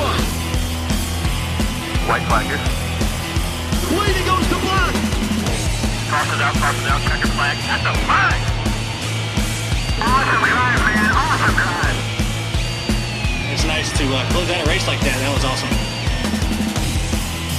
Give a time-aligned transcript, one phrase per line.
[0.00, 0.24] one.
[2.08, 2.56] White flag here.
[3.92, 4.94] Leading goes to black.
[6.08, 7.56] Crosses out, crosses out, checker flag.
[7.68, 8.40] That's a flag!
[10.00, 11.12] Awesome drive, man.
[11.12, 11.98] Awesome drive.
[13.52, 15.18] It's nice to uh, close out a race like that.
[15.20, 15.68] That was awesome.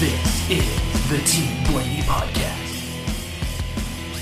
[0.01, 0.65] This is
[1.09, 2.57] the Team Blaney Podcast.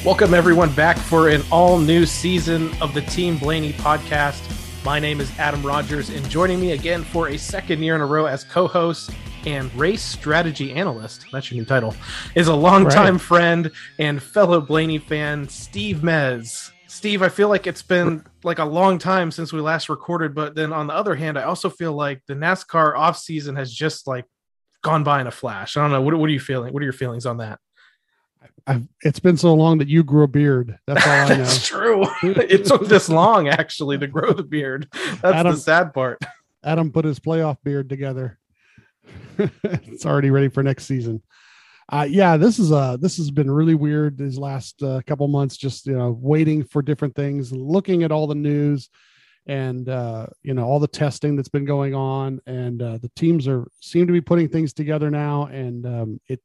[0.04, 4.59] Welcome everyone back for an all-new season of the Team Blaney podcast.
[4.86, 8.06] My name is Adam Rogers, and joining me again for a second year in a
[8.06, 9.12] row as co-host
[9.46, 11.94] and race strategy analyst, that's your new title,
[12.34, 13.22] is a longtime Right.
[13.22, 16.72] friend and fellow Blaney fan, Steve Mez.
[16.88, 20.56] Steve, I feel like it's been like a long time since we last recorded, but
[20.56, 24.08] then on the other hand, I also feel like the NASCAR off season has just
[24.08, 24.26] like
[24.82, 25.76] gone by in a flash.
[25.78, 26.02] I don't know.
[26.02, 26.74] What, what are you feeling?
[26.74, 27.60] What are your feelings on that?
[28.68, 30.78] I've, it's been so long that you grew a beard.
[30.88, 31.36] That's all I know.
[31.38, 32.06] That's true.
[32.24, 34.88] it took this long actually to grow the beard.
[34.94, 36.20] That's Adam- the sad part.
[36.64, 38.38] Adam put his playoff beard together.
[39.64, 41.22] it's already ready for next season.
[41.92, 45.58] Uh, yeah, this is uh this has been really weird these last uh, couple months.
[45.58, 48.90] Just you know, waiting for different things, looking at all the news,
[49.48, 53.48] and uh, you know all the testing that's been going on, and uh, the teams
[53.48, 56.42] are seem to be putting things together now, and um, it.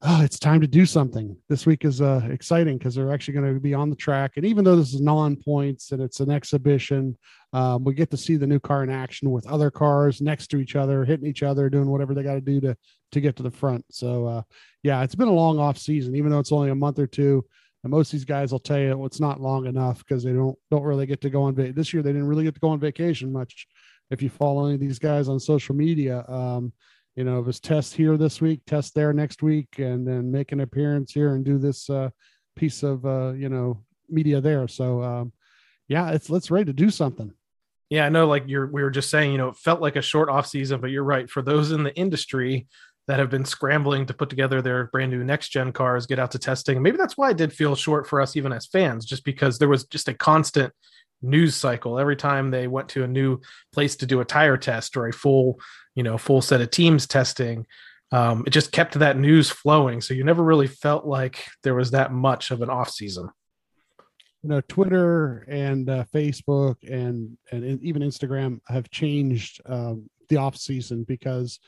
[0.00, 1.36] Oh, it's time to do something.
[1.48, 4.46] This week is uh, exciting because they're actually going to be on the track, and
[4.46, 7.18] even though this is non-points and it's an exhibition,
[7.52, 10.58] um, we get to see the new car in action with other cars next to
[10.58, 12.76] each other, hitting each other, doing whatever they got to do to
[13.10, 13.84] to get to the front.
[13.90, 14.42] So uh,
[14.84, 17.44] yeah, it's been a long off season, even though it's only a month or two.
[17.82, 20.56] And most of these guys will tell you it's not long enough because they don't
[20.70, 22.04] don't really get to go on va- this year.
[22.04, 23.66] They didn't really get to go on vacation much.
[24.10, 26.72] If you follow any of these guys on social media, um,
[27.18, 30.52] you know, it was test here this week, test there next week, and then make
[30.52, 32.10] an appearance here and do this uh,
[32.54, 34.68] piece of uh, you know media there.
[34.68, 35.32] So um,
[35.88, 37.32] yeah, it's let's ready to do something.
[37.90, 40.00] Yeah, I know like you're we were just saying, you know, it felt like a
[40.00, 41.28] short off season, but you're right.
[41.28, 42.68] For those in the industry
[43.08, 46.30] that have been scrambling to put together their brand new next gen cars, get out
[46.30, 46.80] to testing.
[46.80, 49.68] Maybe that's why it did feel short for us even as fans, just because there
[49.68, 50.72] was just a constant
[51.22, 53.40] news cycle every time they went to a new
[53.72, 55.58] place to do a tire test or a full,
[55.94, 57.66] you know, full set of teams testing.
[58.10, 60.00] Um, it just kept that news flowing.
[60.00, 63.28] So you never really felt like there was that much of an off season.
[64.42, 70.56] you know twitter and uh, facebook and and even instagram have changed um, the off
[70.56, 71.58] season because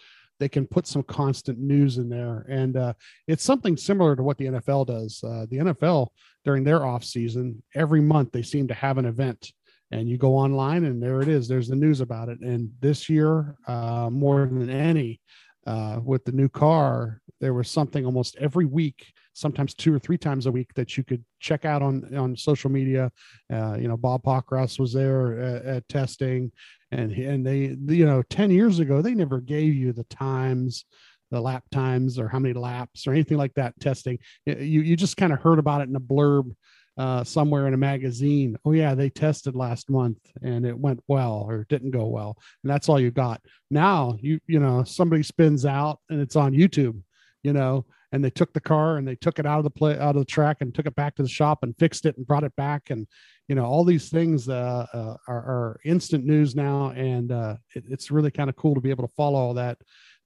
[0.41, 2.47] they can put some constant news in there.
[2.49, 2.95] And uh,
[3.28, 5.23] it's something similar to what the nfl does.
[5.23, 6.09] Uh, the nfl
[6.45, 9.53] during their off season every month they seem to have an event.
[9.93, 12.41] And you go online and there it is there's the news about it.
[12.41, 15.21] And this year uh, more than any
[15.67, 20.19] uh, with the new car there was something almost every week sometimes two or three
[20.19, 23.11] times a week that you could check out on on social media.
[23.53, 26.53] Uh, you know, Bob Pockrass was there at, at testing,
[26.91, 30.84] and and they you know ten years ago they never gave you the times.
[31.33, 33.79] The lap times, or how many laps, or anything like that.
[33.79, 36.50] Testing, you you just kind of heard about it in a blurb
[36.99, 38.56] uh, somewhere in a magazine.
[38.65, 42.71] Oh yeah, they tested last month and it went well or didn't go well, and
[42.71, 43.41] that's all you got.
[43.71, 47.00] Now you you know somebody spins out and it's on YouTube,
[47.43, 49.99] you know, and they took the car and they took it out of the play
[49.99, 52.27] out of the track and took it back to the shop and fixed it and
[52.27, 52.91] brought it back.
[52.91, 53.06] And
[53.49, 56.91] you know all these things uh, uh, are, are instant news now.
[56.91, 59.79] And uh, it, it's really kind of cool to be able to follow all that.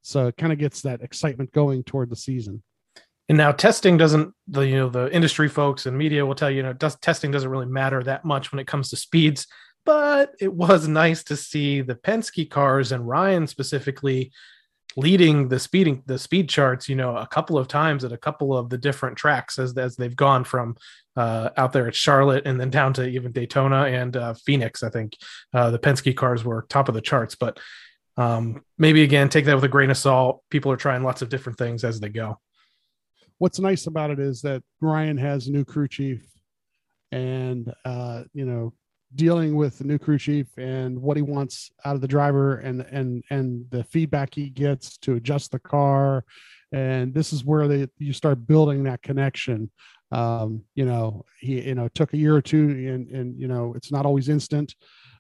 [0.03, 2.63] So it kind of gets that excitement going toward the season.
[3.29, 6.59] And now testing doesn't the you know the industry folks and media will tell you,
[6.59, 9.47] you know does, testing doesn't really matter that much when it comes to speeds,
[9.87, 14.33] but it was nice to see the Penske cars and Ryan specifically
[14.97, 18.57] leading the speeding the speed charts you know a couple of times at a couple
[18.57, 20.77] of the different tracks as as they've gone from
[21.17, 24.89] uh out there at charlotte and then down to even daytona and uh phoenix i
[24.89, 25.17] think
[25.53, 27.35] uh the penske cars were top of the charts.
[27.35, 27.59] But
[28.17, 30.43] um maybe again take that with a grain of salt.
[30.51, 32.39] People are trying lots of different things as they go.
[33.39, 36.25] What's nice about it is that Ryan has a new crew chief
[37.13, 38.73] and uh you know
[39.15, 42.83] dealing with the new crew chief and what he wants out of the driver and
[42.83, 46.25] and and the feedback he gets to adjust the car.
[46.73, 49.71] And this is where they you start building that connection.
[50.13, 53.75] Um you know he you know took a year or two and and you know
[53.77, 54.75] it's not always instant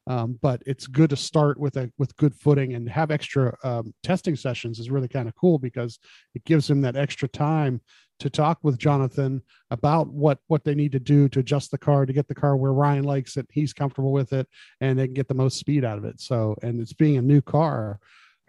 [0.06, 3.94] um, but it's good to start with a with good footing and have extra um,
[4.02, 5.98] testing sessions is really kind of cool because
[6.34, 7.80] it gives him that extra time
[8.20, 12.06] to talk with Jonathan about what what they need to do to adjust the car
[12.06, 14.48] to get the car where Ryan likes it, he's comfortable with it,
[14.80, 16.20] and they can get the most speed out of it.
[16.20, 17.98] So, and it's being a new car,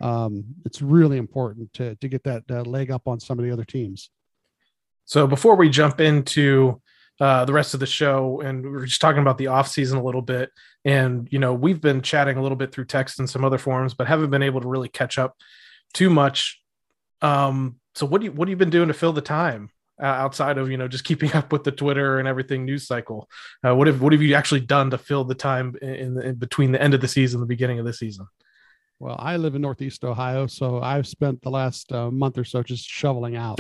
[0.02, 3.52] um, it's really important to to get that uh, leg up on some of the
[3.52, 4.10] other teams.
[5.06, 6.82] So before we jump into
[7.20, 9.98] uh, the rest of the show, and we were just talking about the off season
[9.98, 10.52] a little bit.
[10.84, 13.94] And you know, we've been chatting a little bit through text and some other forums,
[13.94, 15.38] but haven't been able to really catch up
[15.94, 16.62] too much.
[17.22, 19.69] Um, so what do you what have you been doing to fill the time
[20.01, 23.30] uh, outside of you know just keeping up with the Twitter and everything news cycle?
[23.65, 26.71] Uh, what have what have you actually done to fill the time in, in between
[26.71, 28.27] the end of the season and the beginning of the season?
[29.00, 32.63] Well, I live in Northeast Ohio, so I've spent the last uh, month or so
[32.63, 33.59] just shoveling out.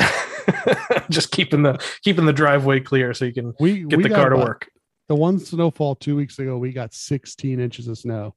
[1.09, 4.29] just keeping the keeping the driveway clear so you can we get we the car
[4.29, 4.69] to about- work.
[5.07, 8.33] The one snowfall two weeks ago, we got 16 inches of snow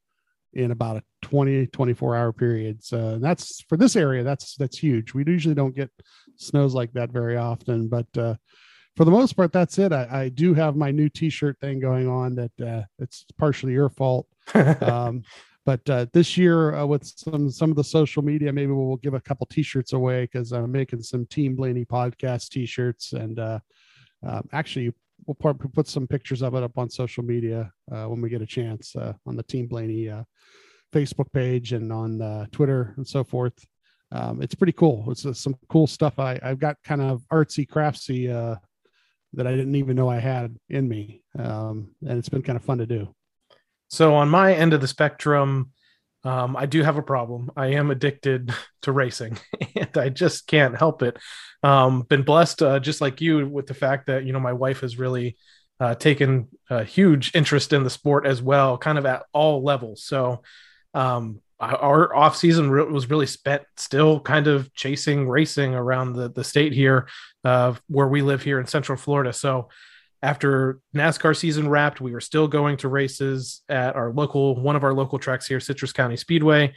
[0.54, 2.82] in about a 20 24 hour period.
[2.82, 4.22] So that's for this area.
[4.22, 5.14] That's that's huge.
[5.14, 5.90] We usually don't get
[6.36, 8.34] snows like that very often, but uh,
[8.96, 9.92] for the most part, that's it.
[9.92, 12.34] I, I do have my new T-shirt thing going on.
[12.34, 14.26] That uh, it's partially your fault.
[14.54, 15.22] um,
[15.68, 19.12] but uh, this year uh, with some some of the social media maybe we'll give
[19.12, 23.58] a couple t-shirts away because i'm making some team blaney podcast t-shirts and uh,
[24.26, 24.94] um, actually
[25.28, 28.46] we'll put some pictures of it up on social media uh, when we get a
[28.46, 30.22] chance uh, on the team blaney uh,
[30.92, 33.52] facebook page and on uh, twitter and so forth.
[34.10, 35.04] Um, it's pretty cool.
[35.10, 36.19] It's uh, some cool stuff.
[36.19, 38.58] I, i've got kind of artsy craftsy
[39.34, 41.22] that i didn't even know i had in me.
[41.38, 43.14] Um, and it's been kind of fun to do.
[43.88, 45.72] So on my end of the spectrum,
[46.25, 47.50] um, I do have a problem.
[47.56, 49.38] I am addicted to racing,
[49.76, 51.17] and I just can't help it.
[51.62, 54.81] Um, been blessed, uh, just like you, with the fact that you know my wife
[54.81, 55.37] has really
[55.81, 60.05] uh, taken a huge interest in the sport as well, kind of at all levels.
[60.05, 60.43] So
[60.94, 66.31] um, our off season re- was really spent still kind of chasing racing around the
[66.31, 67.09] the state here,
[67.44, 69.32] uh, where we live here in Central Florida.
[69.32, 69.69] So
[70.23, 74.85] after NASCAR season wrapped, we were still going to races at our local, one of
[74.85, 76.75] our local tracks here, Citrus County Speedway.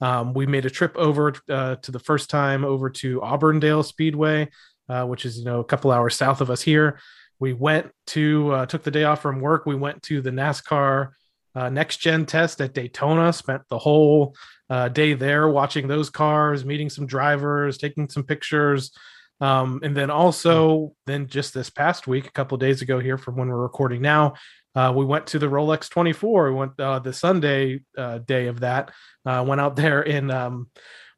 [0.00, 4.48] Um, we made a trip over uh, to the first time over to Auburndale Speedway,
[4.88, 6.98] uh, which is you know a couple hours south of us here.
[7.38, 9.66] We went to uh, took the day off from work.
[9.66, 11.10] We went to the NASCAR
[11.54, 13.32] uh, next gen test at Daytona.
[13.32, 14.34] Spent the whole
[14.68, 18.92] uh, day there watching those cars, meeting some drivers, taking some pictures.
[19.40, 23.36] Um, and then also, then just this past week, a couple days ago here from
[23.36, 24.34] when we're recording now,
[24.74, 26.50] uh, we went to the Rolex 24.
[26.50, 28.90] We went uh, the Sunday uh, day of that.
[29.26, 30.68] Uh, went out there in um,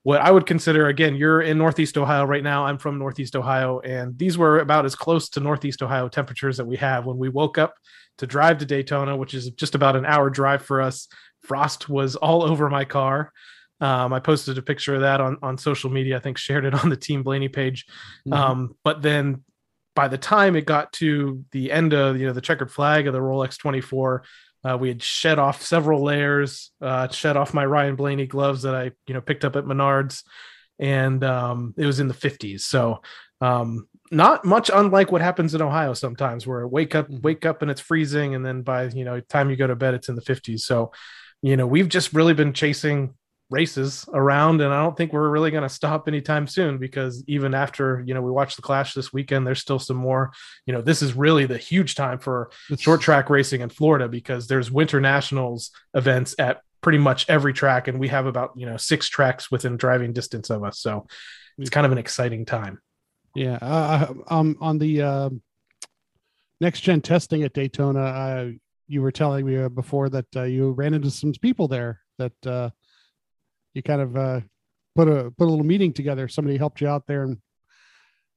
[0.05, 1.17] what I would consider again.
[1.17, 2.65] You're in Northeast Ohio right now.
[2.65, 6.67] I'm from Northeast Ohio, and these were about as close to Northeast Ohio temperatures that
[6.67, 7.75] we have when we woke up
[8.19, 11.09] to drive to Daytona, which is just about an hour drive for us.
[11.43, 13.33] Frost was all over my car.
[13.83, 16.17] Um, I posted a picture of that on, on social media.
[16.17, 17.85] I think shared it on the Team Blaney page.
[18.27, 18.35] Mhm.
[18.35, 19.43] Um, but then
[19.95, 23.13] by the time it got to the end of you know the checkered flag of
[23.13, 24.23] the Rolex 24,
[24.65, 28.75] uh, we had shed off several layers, uh, shed off my Ryan Blaney gloves that
[28.75, 30.23] I you know picked up at Menards,
[30.79, 32.61] and um, it was in the 50s.
[32.61, 33.03] So
[33.41, 37.23] um, not much unlike what happens in Ohio sometimes, where wake up Mhm.
[37.23, 39.95] wake up and it's freezing, and then by you know time you go to bed
[39.95, 40.65] it's in the 50s.
[40.65, 40.93] So
[41.43, 43.15] you know we've just really been chasing
[43.53, 47.55] races around and i don't think we're really going to stop anytime soon because even
[47.55, 50.33] after you know we watched the clash this weekend there's still some more
[50.67, 54.49] you know this is really the huge time for short track racing in florida because
[54.49, 58.77] there's winter nationals events at pretty much every track and we have about you know
[58.77, 60.81] six tracks within driving distance of us.
[60.81, 61.07] So
[61.57, 62.81] it's kind of an exciting time.
[63.35, 65.31] Yeah, uh, um, on the uh,
[66.61, 68.51] next gen testing at Daytona, uh,
[68.89, 72.47] you were telling me uh, before that uh, you ran into some people there that
[72.47, 72.71] uh,
[73.75, 74.41] you kind of uh,
[74.95, 76.29] put a put a little meeting together.
[76.29, 77.39] Somebody helped you out there, and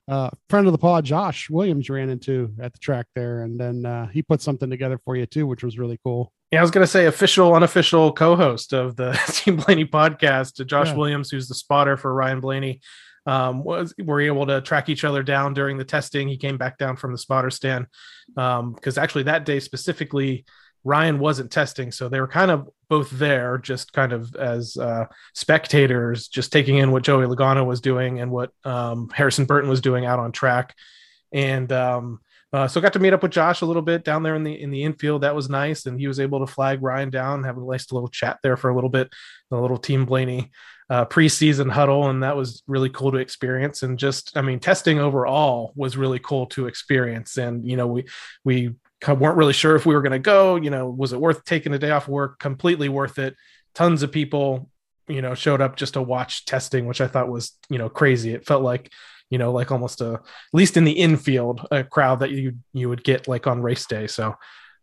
[0.07, 3.85] uh, friend of the pod, Josh Williams, ran into at the track there, and then
[3.85, 6.31] uh, he put something together for you too, which was really cool.
[6.51, 10.89] Yeah, I was going to say official, unofficial co-host of the Team Blaney podcast, Josh
[10.89, 10.95] Yeah.
[10.95, 12.81] Williams, who's the spotter for Ryan Blaney.
[13.27, 16.27] Um, was were able to track each other down during the testing.
[16.27, 17.87] He came back down from the spotter stand
[18.35, 20.45] because actually that day specifically,
[20.85, 25.05] Ryan wasn't testing, so they were kind of both there, just kind of as uh,
[25.33, 29.81] spectators, just taking in what Joey Logano was doing and what um, Harrison Burton was
[29.81, 30.75] doing out on track.
[31.33, 32.19] And um,
[32.53, 34.53] uh, so got to meet up with Josh a little bit down there in the
[34.61, 35.23] in the infield.
[35.23, 38.07] That was nice, and he was able to flag Ryan down, have a nice little
[38.07, 39.11] chat there for a little bit,
[39.51, 40.51] a little Team Blaney
[40.89, 43.83] uh, preseason huddle, and that was really cool to experience.
[43.83, 47.37] And just, I mean, testing overall was really cool to experience.
[47.37, 48.05] And you know, we
[48.43, 48.75] we
[49.07, 50.55] weren't really sure if we were going to go.
[50.55, 52.39] You know, was it worth taking a day off work?
[52.39, 53.35] Completely worth it.
[53.73, 54.69] Tons of people,
[55.07, 58.33] you know, showed up just to watch testing, which I thought was you know crazy.
[58.33, 58.91] It felt like
[59.29, 60.21] you know like almost a at
[60.53, 64.07] least in the infield a crowd that you you would get like on race day
[64.07, 64.35] so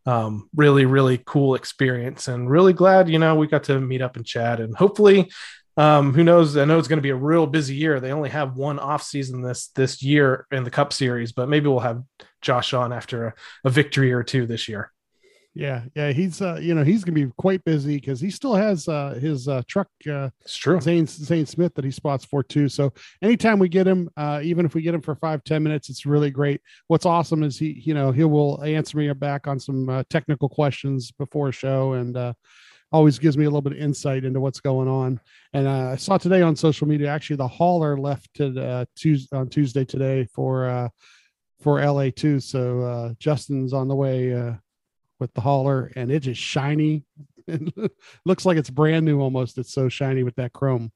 [0.07, 4.17] um really really cool experience and really glad you know we got to meet up
[4.17, 5.31] and chat and hopefully
[5.77, 6.57] um, who knows?
[6.57, 8.01] I know it's going to be a real busy year.
[8.01, 11.69] They only have one off season this this year in the Cup Series, but maybe
[11.69, 12.03] we'll have
[12.41, 14.93] Josh on after a, a victory or two this year.
[15.55, 18.89] Yeah, yeah, he's uh, you know he's gonna be quite busy because he still has
[18.89, 20.81] uh, his uh, truck uh, It's true.
[20.81, 22.71] Zane Zane Smith that he spots for too.
[22.71, 25.91] So anytime we get him, uh, even if we get him for five ten minutes,
[25.91, 26.63] it's really great.
[26.87, 30.49] What's awesome is he you know he will answer me back on some uh, technical
[30.49, 32.33] questions before a show and uh,
[32.93, 35.21] always gives me a little bit of insight into what's going on.
[35.53, 39.37] And uh, I saw today on social media actually the hauler left to uh, Tuesday
[39.37, 40.89] on Tuesday today for uh,
[41.61, 42.41] for LA too.
[42.41, 44.35] So uh, Justin's on the way.
[44.35, 44.55] Uh,
[45.23, 47.05] with the hauler and it is shiny.
[47.49, 47.93] It
[48.25, 49.59] looks like it's brand new almost.
[49.59, 50.93] It's so shiny with that chrome.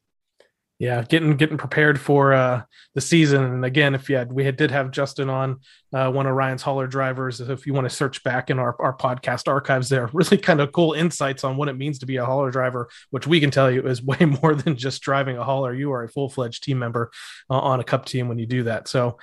[0.79, 2.63] Yeah, getting getting prepared for uh,
[2.95, 3.43] the season.
[3.43, 5.61] And again, if you had we had, did have Justin on
[5.95, 7.41] uh, one of Ryan's hauler drivers.
[7.41, 10.61] If you want to search back in our, our podcast archives, there are really kind
[10.61, 13.51] of cool insights on what it means to be a hauler driver, which we can
[13.51, 15.75] tell you is way more than just driving a hauler.
[15.75, 17.11] You are a full fledged team member
[17.49, 18.87] uh, on a cup team when you do that.
[18.87, 19.17] So,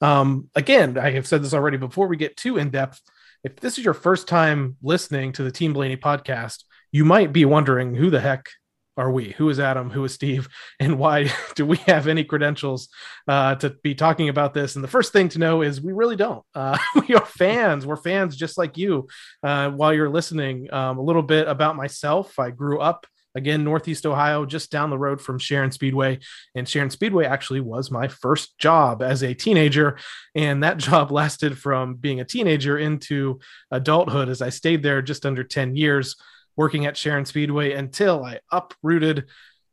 [0.00, 1.76] um, again, I have said this already.
[1.76, 3.00] Before we get too in depth,
[3.44, 7.44] if this is your first time listening to the Team Blaney podcast, you might be
[7.44, 8.48] wondering who the heck
[8.96, 9.32] are we?
[9.32, 9.90] Who is Adam?
[9.90, 10.48] Who is Steve?
[10.80, 12.88] And why do we have any credentials
[13.28, 14.74] uh, to be talking about this?
[14.74, 16.44] And the first thing to know is we really don't.
[16.54, 17.86] Uh, we are fans.
[17.86, 19.08] We're fans just like you.
[19.42, 22.38] Uh, while you're listening, um, a little bit about myself.
[22.38, 26.18] I grew up again northeast ohio just down the road from sharon speedway
[26.54, 29.98] and sharon speedway actually was my first job as a teenager
[30.34, 33.38] and that job lasted from being a teenager into
[33.70, 36.16] adulthood as i stayed there just under 10 years
[36.56, 39.26] working at sharon speedway until i uprooted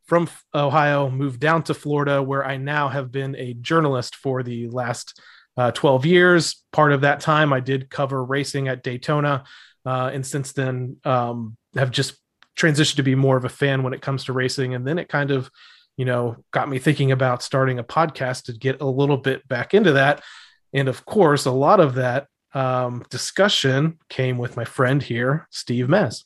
[0.06, 4.68] from ohio moved down to florida where i now have been a journalist for the
[4.70, 5.20] last
[5.56, 9.44] uh, 12 years part of that time i did cover racing at daytona
[9.86, 12.16] uh, and since then um, have just
[12.58, 14.74] transitioned to be more of a fan when it comes to racing.
[14.74, 15.50] And then it kind of,
[15.98, 19.74] you know, got me thinking about starting a podcast to get a little bit back
[19.74, 20.24] into that.
[20.74, 25.88] And of course, a lot of that um, discussion came with my friend here, Steve
[25.88, 26.24] Mez.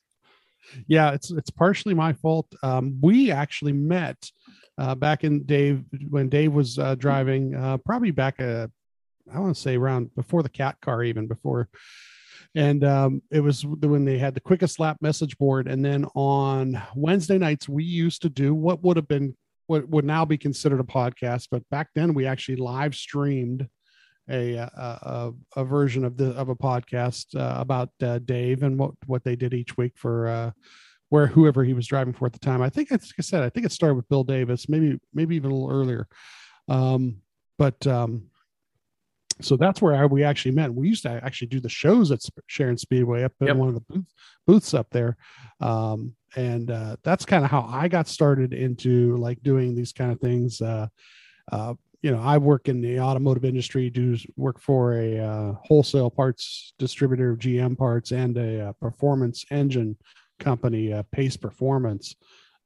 [0.87, 2.47] Yeah, it's it's partially my fault.
[2.63, 4.29] Um, we actually met
[4.77, 8.67] uh, back in Dave when Dave was uh, driving, uh, probably back uh,
[9.33, 11.69] I want to say around before the cat car, even before
[12.55, 16.81] and um, it was when they had the quickest lap message board and then on
[16.95, 19.35] wednesday nights we used to do what would have been
[19.67, 23.67] what would now be considered a podcast but back then we actually live streamed
[24.29, 28.77] a a, a, a version of the of a podcast uh, about uh, dave and
[28.77, 30.51] what what they did each week for uh,
[31.09, 33.49] where whoever he was driving for at the time i think like i said i
[33.49, 36.07] think it started with bill davis maybe maybe even a little earlier
[36.67, 37.17] um,
[37.57, 38.23] but um,
[39.41, 40.73] so that's where I, we actually met.
[40.73, 43.55] We used to actually do the shows at Sharon Speedway up in Yep.
[43.57, 44.05] one of the booth,
[44.45, 45.15] booths up there,
[45.61, 50.11] um, and uh, that's kind of how I got started into like doing these kind
[50.11, 50.61] of things.
[50.61, 50.87] Uh,
[51.51, 56.11] uh, you know, I work in the automotive industry, do work for a uh, wholesale
[56.11, 59.97] parts distributor of GM parts and a, uh performance engine
[60.39, 62.15] company, uh, Pace Performance,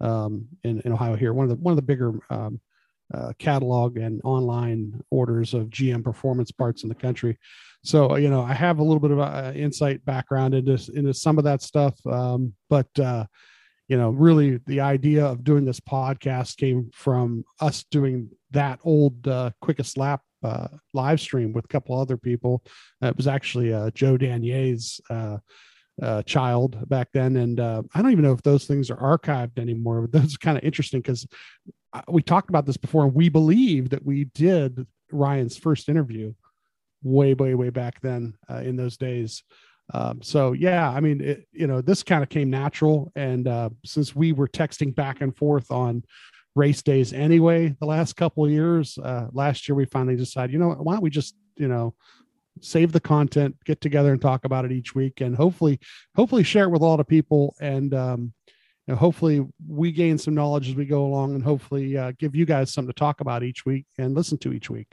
[0.02, 1.16] um, in, in Ohio.
[1.16, 2.60] Here, one of the one of the bigger um,
[3.14, 7.38] uh, catalog and online orders of GM performance parts in the country.
[7.84, 11.38] So you know, I have a little bit of uh, insight background into into some
[11.38, 13.26] of that stuff, um, but uh,
[13.92, 19.28] you know, really the idea of doing this podcast came from us doing that old
[19.28, 22.64] uh, quickest lap uh, live stream with a couple other people.
[23.04, 25.40] Uh, it was actually uh, Joe Danier's uh,
[26.02, 29.60] uh, child back then, and uh, I don't even know if those things are archived
[29.60, 30.08] anymore.
[30.08, 31.28] But that's kind of interesting because
[32.08, 33.04] we talked about this before.
[33.04, 36.34] and We believe that we did Ryan's first interview
[37.04, 39.44] way, way, way back then in those days.
[39.94, 43.70] Um, so yeah, I mean, it, you know, this kind of came natural, and uh,
[43.86, 46.04] since we were texting back and forth on
[46.56, 50.60] race days anyway, the last couple of years, uh, last year we finally decided, you
[50.60, 51.94] know, why don't we just, you know,
[52.62, 55.80] save the content, get together and talk about it each week, and hopefully,
[56.16, 58.34] hopefully share it with a lot of people, and um,
[58.88, 62.36] you know, hopefully we gain some knowledge as we go along, and hopefully uh, give
[62.36, 64.88] you guys something to talk about each week and listen to each week.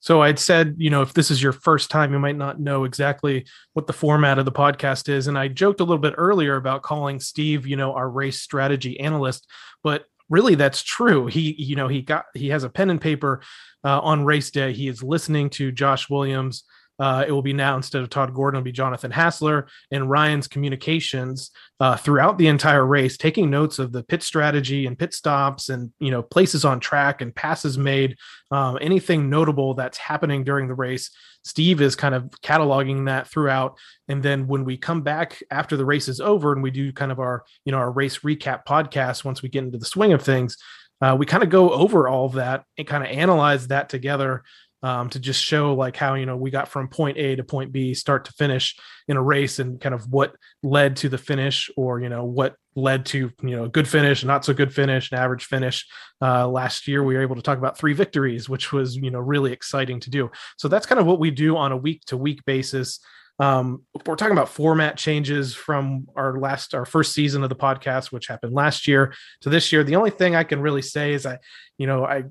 [0.00, 2.84] So I'd said, you know, if this is your first time, you might not know
[2.84, 5.26] exactly what the format of the podcast is.
[5.26, 9.00] And I joked a little bit earlier about calling Steve, you know, our race strategy
[9.00, 9.46] analyst,
[9.82, 11.26] but really that's true.
[11.26, 13.42] He, you know, he got he has a pen and paper
[13.84, 14.72] uh, on race day.
[14.72, 16.64] He is listening to Josh Williams
[16.98, 20.48] uh, it will be now instead of Todd Gordon, it'll be Jonathan Hassler and Ryan's
[20.48, 21.50] communications
[21.80, 25.92] uh, throughout the entire race, taking notes of the pit strategy and pit stops and
[26.00, 28.16] you know places on track and passes made,
[28.50, 31.10] um, anything notable that's happening during the race.
[31.44, 33.78] Steve is kind of cataloging that throughout,
[34.08, 37.12] and then when we come back after the race is over and we do kind
[37.12, 40.20] of our you know our race recap podcast once we get into the swing of
[40.20, 40.56] things,
[41.00, 44.42] uh, we kind of go over all of that and kind of analyze that together
[44.82, 47.72] um, to just show like how you know we got from point A to point
[47.72, 48.76] B, start to finish
[49.08, 52.54] in a race, and kind of what led to the finish, or you know what
[52.76, 55.86] led to you know a good finish, not so good finish, an average finish.
[56.22, 59.18] Uh, last year we were able to talk about three victories, which was you know
[59.18, 60.30] really exciting to do.
[60.56, 63.00] So that's kind of what we do on a week to week basis.
[63.40, 68.10] Um, we're talking about format changes from our last our first season of the podcast,
[68.10, 69.84] which happened last year to this year.
[69.84, 71.38] The only thing I can really say is I,
[71.78, 72.24] you know, I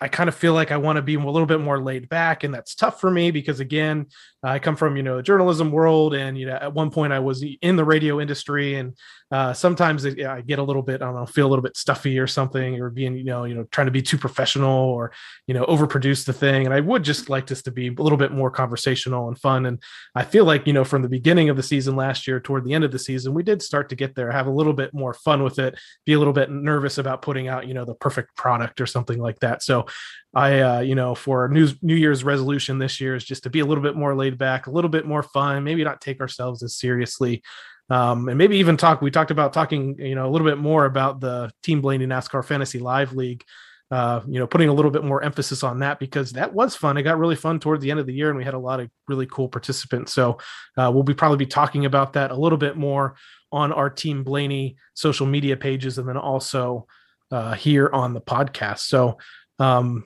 [0.00, 2.44] I kind of feel like I want to be a little bit more laid back,
[2.44, 4.06] and that's tough for me because again,
[4.42, 7.20] I come from you know the journalism world, and you know at one point I
[7.20, 8.96] was in the radio industry, and
[9.34, 11.76] uh, sometimes it, I get a little bit I don't know feel a little bit
[11.76, 15.10] stuffy or something, or being you know you know trying to be too professional or
[15.48, 18.16] you know overproduce the thing, and I would just like this to be a little
[18.16, 19.82] bit more conversational and fun, and
[20.14, 22.74] I feel like you know from the beginning of the season last year toward the
[22.74, 25.14] end of the season we did start to get there, have a little bit more
[25.14, 25.76] fun with it,
[26.06, 29.18] be a little bit nervous about putting out you know the perfect product or something
[29.18, 29.64] like that.
[29.64, 29.86] So
[30.34, 33.60] I, uh, you know, for New New Year's resolution this year is just to be
[33.60, 36.62] a little bit more laid back, a little bit more fun, maybe not take ourselves
[36.62, 37.42] as seriously,
[37.90, 39.02] um, and maybe even talk.
[39.02, 42.44] We talked about talking, you know, a little bit more about the Team Blaney NASCAR
[42.44, 43.44] Fantasy Live League.
[43.90, 46.96] Uh, you know, putting a little bit more emphasis on that because that was fun.
[46.96, 48.80] It got really fun toward the end of the year, and we had a lot
[48.80, 50.12] of really cool participants.
[50.12, 50.38] So
[50.76, 53.14] uh, we'll be probably be talking about that a little bit more
[53.52, 56.86] on our Team Blaney social media pages, and then also
[57.30, 58.80] uh, here on the podcast.
[58.80, 59.18] So
[59.58, 60.04] um,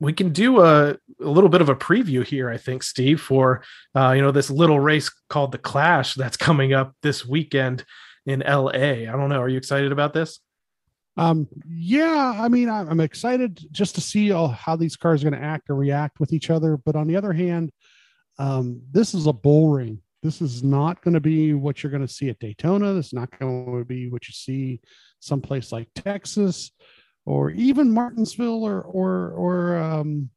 [0.00, 0.98] we can do a, a
[1.28, 3.62] little bit of a preview here, I think, Steve, for
[3.94, 7.84] uh, you know this little race called the Clash that's coming up this weekend
[8.26, 8.70] in LA.
[8.70, 9.40] I don't know.
[9.40, 10.40] Are you excited about this?
[11.16, 15.40] Um, yeah, I mean, I'm excited just to see all, how these cars are going
[15.40, 16.76] to act or react with each other.
[16.76, 17.70] But on the other hand,
[18.38, 20.00] um, this is a bull ring.
[20.24, 22.94] This is not going to be what you're going to see at Daytona.
[22.94, 24.80] This is not going to be what you see
[25.20, 26.72] someplace like Texas
[27.26, 30.30] or even Martinsville or or or um,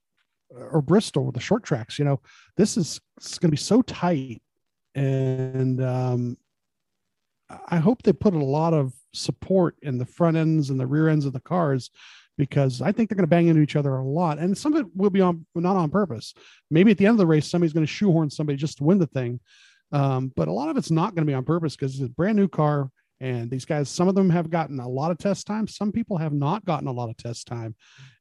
[0.50, 2.00] or Bristol, with the short tracks.
[2.00, 2.22] You know,
[2.56, 3.00] this is
[3.39, 4.41] going to be so tight,
[4.96, 6.38] and um,
[7.67, 11.10] I hope they put a lot of support in the front ends and the rear
[11.10, 11.89] ends of the cars
[12.38, 14.86] because I think they're going to bang into each other a lot, and some of
[14.86, 16.34] it will be on not on purpose.
[16.69, 19.00] Maybe at the end of the race, somebody's going to shoehorn somebody just to win
[19.00, 19.39] the thing,
[19.91, 22.10] um, but a lot of it's not going to be on purpose because it's a
[22.10, 22.91] brand new car.
[23.19, 25.67] And these guys, some of them have gotten a lot of test time.
[25.67, 27.75] Some people have not gotten a lot of test time.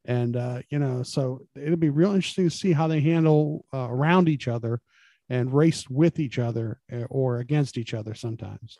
[0.05, 3.89] And, uh, you know, so it'll be real interesting to see how they handle uh,
[3.91, 4.81] around each other
[5.29, 8.79] and race with each other uh, or against each other sometimes.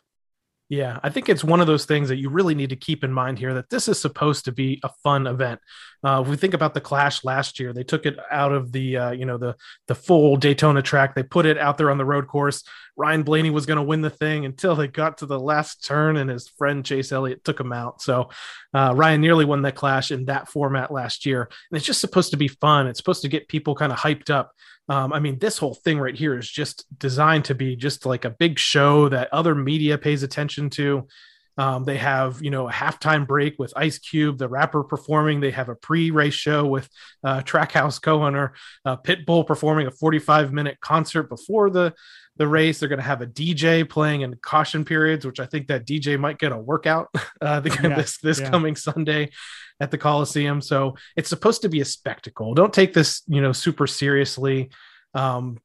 [0.69, 3.13] Yeah, I think it's one of those things that you really need to keep in
[3.13, 5.61] mind here that this is supposed to be a fun event.
[6.03, 8.97] Uh, if we think about the Clash last year, they took it out of the
[8.97, 9.55] uh, you know the
[9.87, 11.15] the full Daytona track.
[11.15, 12.63] They put it out there on the road course.
[12.97, 16.17] Ryan Blaney was going to win the thing until they got to the last turn,
[16.17, 18.01] and his friend Chase Elliott took him out.
[18.01, 18.29] So
[18.73, 22.31] uh, Ryan nearly won that Clash in that format last year, and it's just supposed
[22.31, 22.87] to be fun.
[22.87, 24.51] It's supposed to get people kind of hyped up.
[24.89, 28.25] Um, I mean, this whole thing right here is just designed to be just like
[28.25, 31.07] a big show that other media pays attention to.
[31.57, 35.39] Um, they have, you know, a halftime break with Ice Cube, the rapper performing.
[35.39, 36.87] They have a pre-race show with
[37.23, 38.53] uh, Trackhouse co-owner
[38.85, 41.95] uh, Pitbull performing a 45-minute concert before the
[42.37, 42.79] the race.
[42.79, 46.19] They're going to have a DJ playing in caution periods, which I think that DJ
[46.19, 47.09] might get a workout
[47.41, 48.49] uh, yeah, this this yeah.
[48.49, 49.31] coming Sunday
[49.79, 50.61] at the Coliseum.
[50.61, 52.53] So it's supposed to be a spectacle.
[52.53, 54.69] Don't take this, you know, super seriously.
[55.13, 55.59] Um,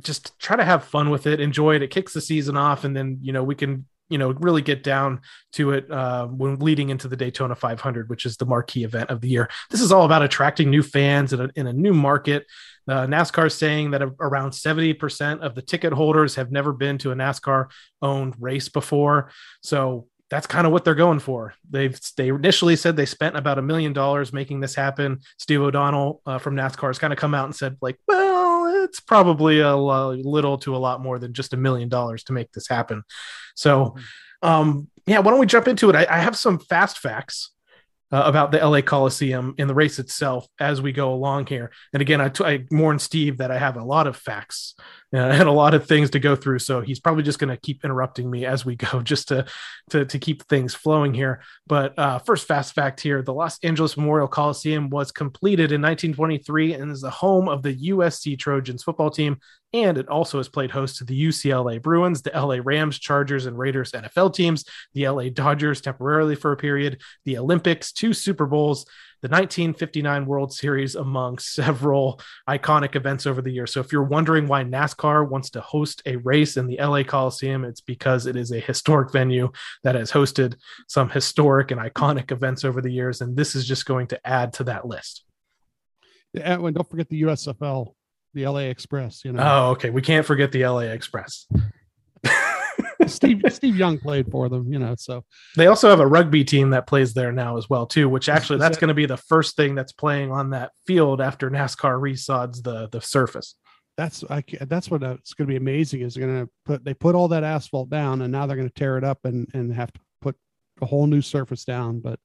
[0.00, 1.82] just try to have fun with it, enjoy it.
[1.82, 4.82] It kicks the season off, and then you know we can you know really get
[4.82, 5.20] down
[5.52, 9.20] to it uh, when leading into the Daytona 500, which is the marquee event of
[9.20, 9.48] the year.
[9.70, 12.46] This is all about attracting new fans in a, in a new market.
[12.88, 17.10] Uh, NASCAR is saying that around 70% of the ticket holders have never been to
[17.10, 17.70] a NASCAR
[18.00, 19.30] owned race before.
[19.62, 21.54] So that's kind of what they're going for.
[21.68, 25.20] They've they initially said they spent about a million dollars making this happen.
[25.38, 29.00] Steve O'Donnell uh, from NASCAR has kind of come out and said like, well, it's
[29.00, 32.68] probably a little to a lot more than just a million dollars to make this
[32.68, 33.02] happen.
[33.54, 34.48] So, mm-hmm.
[34.48, 35.96] um, yeah, why don't we jump into it?
[35.96, 37.50] I, I have some fast facts
[38.12, 41.70] uh, about the LA Coliseum in the race itself as we go along here.
[41.92, 44.74] And again, I, t- I warned Steve that I have a lot of facts
[45.30, 46.58] and a lot of things to go through.
[46.58, 49.46] So he's probably just going to keep interrupting me as we go, just to
[49.90, 51.40] to, to keep things flowing here.
[51.66, 56.74] But uh, first, fast fact here: the Los Angeles Memorial Coliseum was completed in 1923
[56.74, 59.38] and is the home of the USC Trojans football team.
[59.72, 63.58] And it also has played host to the UCLA Bruins, the LA Rams, Chargers, and
[63.58, 68.86] Raiders NFL teams, the LA Dodgers temporarily for a period, the Olympics, two Super Bowls,
[69.26, 73.72] the 1959 World Series among several iconic events over the years.
[73.72, 77.64] So if you're wondering why NASCAR wants to host a race in the LA Coliseum,
[77.64, 79.50] it's because it is a historic venue
[79.82, 80.54] that has hosted
[80.86, 83.20] some historic and iconic events over the years.
[83.20, 85.24] And this is just going to add to that list.
[86.40, 87.94] And don't forget the USFL,
[88.32, 89.42] the LA Express, you know.
[89.42, 89.90] Oh, okay.
[89.90, 91.48] We can't forget the LA Express.
[93.06, 94.94] Steve Steve Young played for them, you know.
[94.98, 95.24] So
[95.56, 98.58] They also have a rugby team that plays there now as well, too, which actually
[98.58, 102.00] that's that- going to be the first thing that's playing on that field after NASCAR
[102.00, 103.54] resods the the surface.
[103.96, 106.84] that's I, that's what uh, it's going to be amazing is they're going to put
[106.84, 109.48] they put all that asphalt down and now they're going to tear it up and
[109.54, 110.36] and have to put
[110.82, 112.00] a whole new surface down.
[112.00, 112.18] But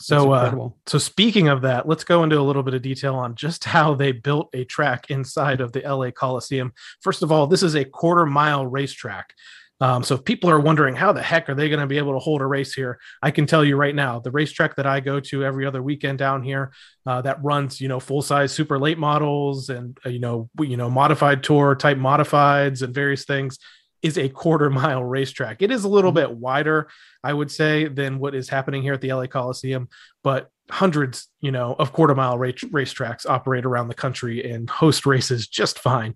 [0.00, 0.68] So uh.
[0.86, 3.94] So speaking of that, let's go into a little bit of detail on just how
[3.94, 6.72] they built a track inside of the LA Coliseum.
[7.00, 9.34] First of all, this is a quarter mile racetrack.
[9.82, 12.12] Um, so if people are wondering how the heck are they going to be able
[12.12, 15.00] to hold a race here, I can tell you right now, the racetrack that I
[15.00, 16.72] go to every other weekend down here,
[17.06, 20.76] uh, that runs you know full size super late models and uh, you know you
[20.76, 23.58] know modified tour type modifieds and various things
[24.02, 25.62] is a quarter mile racetrack.
[25.62, 26.88] It is a little bit wider,
[27.22, 29.88] I would say, than what is happening here at the LA Coliseum,
[30.22, 35.04] but hundreds, you know, of quarter mile race racetracks operate around the country and host
[35.04, 36.14] races just fine.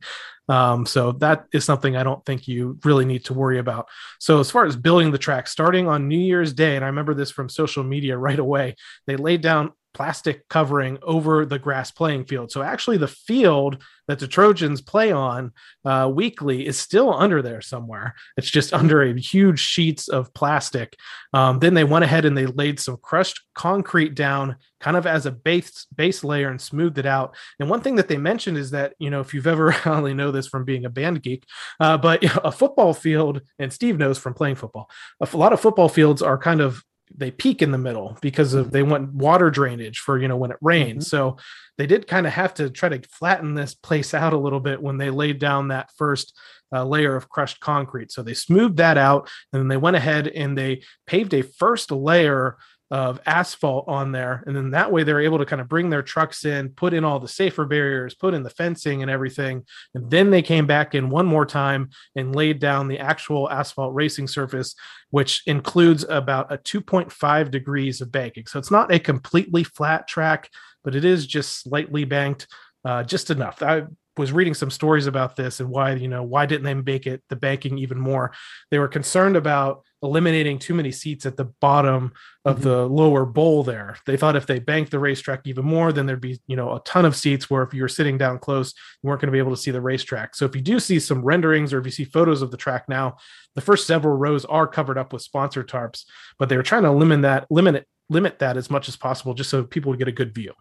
[0.49, 3.88] Um, so that is something I don't think you really need to worry about.
[4.20, 7.14] So as far as building the track, starting on New Year's Day, and I remember
[7.14, 12.24] this from social media right away, they laid down plastic covering over the grass playing
[12.24, 12.50] field.
[12.50, 15.52] So actually, the field that the Trojans play on
[15.85, 18.14] uh, weekly is still under there somewhere.
[18.37, 20.96] It's just under a huge sheets of plastic.
[21.33, 25.24] Um, then they went ahead and they laid some crushed concrete down, kind of as
[25.24, 27.37] a base base layer, and smoothed it out.
[27.59, 30.14] And one thing that they mentioned is that you know if you've ever I only
[30.14, 31.44] know this from being a band geek,
[31.80, 35.88] uh, but a football field, and Steve knows from playing football, a lot of football
[35.88, 36.83] fields are kind of
[37.16, 40.50] they peak in the middle because of they want water drainage for you know when
[40.50, 41.09] it rains.
[41.09, 41.37] So
[41.79, 44.83] they did kind of have to try to flatten this place out a little bit
[44.83, 46.37] when they laid down that first
[46.72, 48.11] uh, layer of crushed concrete.
[48.12, 51.90] So they smoothed that out, and then they went ahead and they paved a first
[51.90, 52.57] layer
[52.94, 56.00] of asphalt on there, and then that way they're able to kind of bring their
[56.00, 59.64] trucks in, put in all the safer barriers, put in the fencing and everything,
[59.96, 63.92] and then they came back in one more time and laid down the actual asphalt
[63.94, 64.76] racing surface,
[65.11, 68.46] which includes about a 2.5 degrees of banking.
[68.46, 70.48] So it's not a completely flat track,
[70.85, 72.46] but it is just slightly banked,
[72.85, 73.61] uh, just enough.
[73.61, 77.09] I was reading some stories about this and why you know why didn't they make
[77.09, 78.30] it the banking even more
[78.70, 82.12] they were concerned about eliminating too many seats at the bottom
[82.45, 83.97] of the lower bowl there.
[84.07, 86.81] They thought if they banked the racetrack even more then there'd be you know a
[86.81, 89.38] ton of seats where if you were sitting down close you weren't going to be
[89.38, 90.37] able to see the racetrack.
[90.37, 92.88] So if you do see some renderings or if you see photos of the track
[92.88, 93.17] now
[93.55, 96.05] the first several rows are covered up with sponsor tarps
[96.38, 99.35] but they were trying to limit that limit it limit that as much as possible
[99.35, 100.53] just so people would get a good view.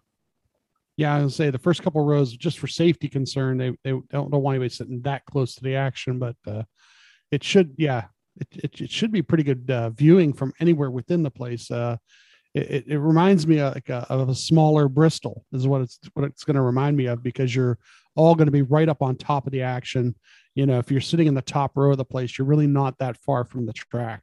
[0.96, 4.30] Yeah, I would say the first couple rows, just for safety concern, they they don't,
[4.30, 6.62] don't want anybody sitting that close to the action, but uh,
[7.32, 8.04] it should, yeah,
[8.40, 11.70] it, it, it should be pretty good uh, viewing from anywhere within the place.
[11.70, 11.96] Uh,
[12.54, 16.24] it, it, reminds me of, like a, of a smaller Bristol is what it's what
[16.24, 17.78] it's going to remind me of because you're
[18.14, 20.14] all going to be right up on top of the action.
[20.54, 22.98] You know, if you're sitting in the top row of the place, you're really not
[22.98, 24.22] that far from the track.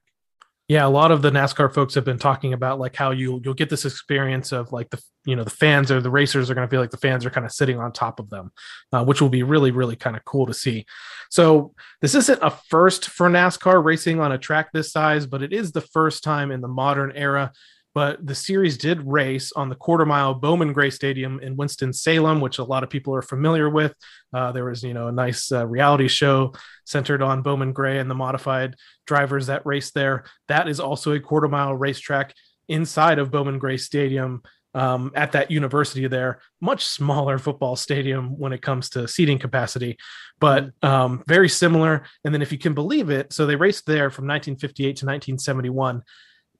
[0.71, 3.53] Yeah, a lot of the NASCAR folks have been talking about like how you you'll
[3.53, 6.65] get this experience of like the you know the fans or the racers are going
[6.65, 8.53] to feel like the fans are kind of sitting on top of them,
[8.93, 10.85] uh, which will be really really kind of cool to see.
[11.29, 15.51] So this isn't a first for NASCAR racing on a track this size, but it
[15.51, 17.51] is the first time in the modern era.
[17.93, 22.39] But the series did race on the quarter mile Bowman Gray Stadium in Winston Salem,
[22.39, 23.93] which a lot of people are familiar with.
[24.33, 26.53] Uh, there was you know a nice uh, reality show
[26.85, 28.77] centered on Bowman Gray and the modified
[29.11, 30.23] drivers that race there.
[30.47, 32.33] That is also a quarter mile racetrack
[32.69, 34.41] inside of Bowman Gray Stadium
[34.73, 36.39] um, at that university there.
[36.61, 39.97] Much smaller football stadium when it comes to seating capacity,
[40.39, 42.05] but um, very similar.
[42.23, 46.03] And then, if you can believe it, so they raced there from 1958 to 1971.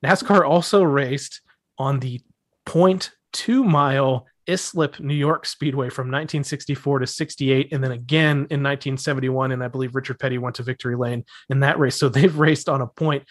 [0.06, 1.40] NASCAR also raced
[1.78, 2.20] on the
[2.66, 9.52] 0.2 mile Islip, New York Speedway from 1964 to 68, and then again in 1971.
[9.52, 11.96] And I believe Richard Petty went to Victory Lane in that race.
[11.96, 13.24] So they've raced on a point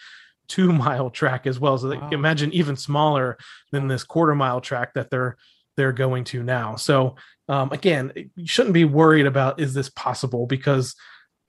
[0.47, 1.77] two mile track as well.
[1.77, 1.99] So Wow.
[2.09, 3.37] can imagine even smaller
[3.71, 5.37] than this quarter mile track that they're
[5.77, 6.75] they're going to now.
[6.75, 7.15] So
[7.47, 10.95] um, again, you shouldn't be worried about is this possible because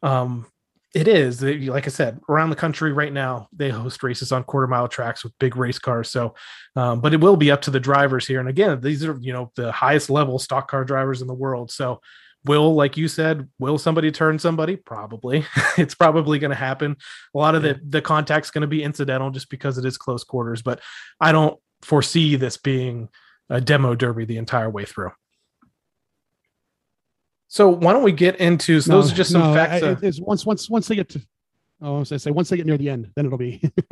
[0.03, 0.47] um,
[0.95, 1.43] it is.
[1.43, 5.25] Like I said, around the country right now, they host races on quarter mile tracks
[5.25, 6.11] with big race cars.
[6.11, 6.35] So,
[6.77, 8.41] um, but it will be up to the drivers here.
[8.41, 11.71] And again, these are you know the highest level stock car drivers in the world.
[11.71, 12.01] So,
[12.45, 14.77] will like you said, will somebody turn somebody?
[14.77, 15.47] Probably.
[15.79, 16.97] it's probably going to happen.
[17.35, 20.25] A lot of the the contact's going to be incidental just because it is close
[20.25, 20.61] quarters.
[20.61, 20.81] But
[21.21, 23.09] I don't foresee this being
[23.49, 25.13] a demo derby the entire way through.
[27.53, 29.83] So why don't we get into so those are just some no, facts.
[29.85, 31.21] I- it's once once once they get to
[31.83, 33.61] oh I was gonna say once they get near the end, then it'll be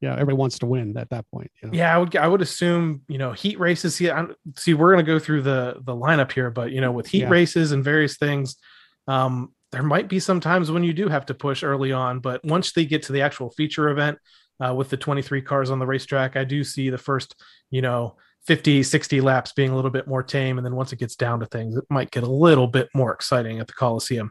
[0.00, 1.50] yeah, everybody wants to win at that point.
[1.60, 1.74] You know?
[1.74, 3.96] yeah, I would I would assume you know heat races.
[3.96, 7.08] See, I'm, see, we're gonna go through the the lineup here, but you know with
[7.08, 7.30] heat Yeah.
[7.30, 8.54] races and various things,
[9.08, 12.20] um, there might be some times when you do have to push early on.
[12.20, 14.18] But once they get to the actual feature event
[14.60, 17.34] uh, with the 23 cars on the racetrack, I do see the first
[17.68, 18.14] you know
[18.46, 21.40] 50, 60 laps being a little bit more tame, and then once it gets down
[21.40, 24.30] to things, it might get a little bit more exciting at the Coliseum.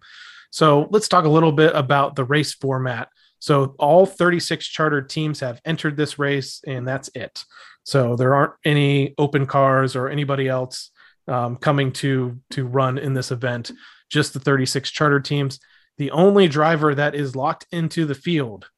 [0.52, 3.08] So let's talk a little bit about the race format.
[3.40, 7.44] So all 36 chartered teams have entered this race, and that's it.
[7.84, 10.92] So there aren't any open cars or anybody else
[11.28, 13.72] um, coming to to run in this event.
[14.10, 15.60] Just the 36 chartered teams.
[15.98, 18.70] The only driver that is locked into the field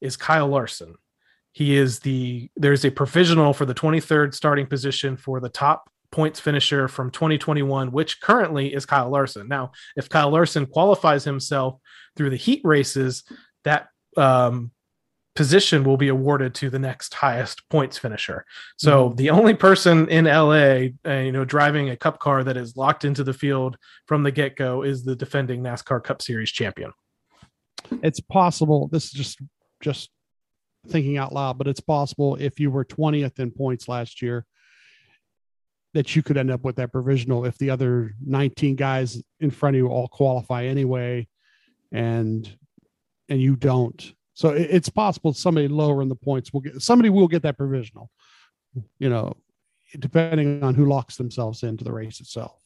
[0.00, 0.94] is Kyle Larson.
[1.52, 6.38] He is the there's a provisional for the 23rd starting position for the top points
[6.38, 9.48] finisher from 2021, which currently is Kyle Larson.
[9.48, 11.78] Now, if Kyle Larson qualifies himself
[12.16, 13.24] through the heat races,
[13.64, 14.70] that um,
[15.34, 18.44] position will be awarded to the next highest points finisher.
[18.76, 22.76] So the only person in LA, uh, you know, driving a cup car that is
[22.76, 26.92] locked into the field from the get go is the defending NASCAR Cup Series champion.
[28.02, 28.88] It's possible.
[28.92, 29.38] This is just
[29.80, 30.10] just
[30.88, 34.44] thinking out loud, but it's possible if you were 20th in points last year
[35.94, 39.76] that you could end up with that provisional if the other 19 guys in front
[39.76, 41.26] of you all qualify anyway
[41.92, 42.56] and
[43.28, 44.14] and you don't.
[44.34, 47.58] So it- it's possible somebody lower in the points will get somebody will get that
[47.58, 48.10] provisional
[48.98, 49.34] you know
[49.98, 52.58] depending on who locks themselves into the race itself.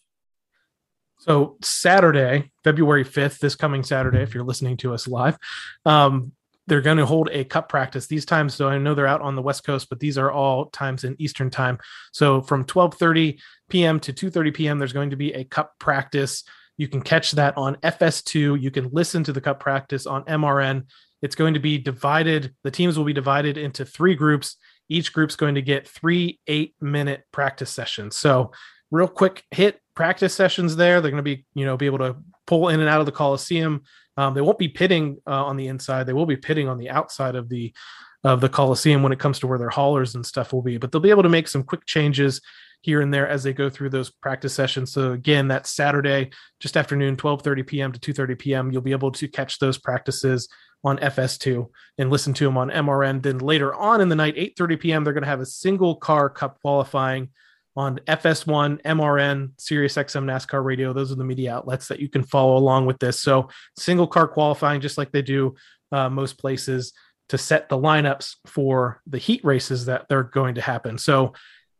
[1.18, 5.36] So Saturday, February 5th, this coming Saturday, if you're listening to us live,
[5.84, 6.32] um,
[6.66, 8.54] they're going to hold a cup practice these times.
[8.54, 11.16] So I know they're out on the West Coast, but these are all times in
[11.18, 11.78] Eastern time.
[12.12, 14.00] So from 12:30 p.m.
[14.00, 16.44] to 2:30 p.m., there's going to be a cup practice.
[16.76, 18.60] You can catch that on FS2.
[18.60, 20.86] You can listen to the cup practice on MRN.
[21.22, 22.54] It's going to be divided.
[22.64, 24.56] The teams will be divided into three groups.
[24.88, 28.16] Each group's going to get three eight-minute practice sessions.
[28.16, 28.52] So
[28.90, 31.00] real quick hit practice sessions there.
[31.00, 33.12] They're going to be, you know, be able to pull in and out of the
[33.12, 33.82] Coliseum.
[34.16, 36.06] Um, they won't be pitting uh, on the inside.
[36.06, 37.74] They will be pitting on the outside of the
[38.22, 40.78] of the Coliseum when it comes to where their haulers and stuff will be.
[40.78, 42.40] But they'll be able to make some quick changes
[42.82, 44.92] here and there as they go through those practice sessions.
[44.92, 46.30] So again, that's Saturday,
[46.60, 47.92] just afternoon, 12:30 p.m.
[47.92, 48.70] to 2:30 p.m.
[48.70, 50.48] You'll be able to catch those practices
[50.84, 53.22] on FS2 and listen to them on MRN.
[53.22, 56.28] Then later on in the night, 8:30 p.m., they're going to have a single car
[56.28, 57.30] cup qualifying
[57.76, 60.92] on FS1, MRN, Sirius XM NASCAR radio.
[60.92, 63.20] Those are the media outlets that you can follow along with this.
[63.20, 65.54] So single car qualifying, just like they do
[65.92, 66.92] uh, most places,
[67.28, 70.96] to set the lineups for the heat races that they're going to happen.
[70.96, 71.34] So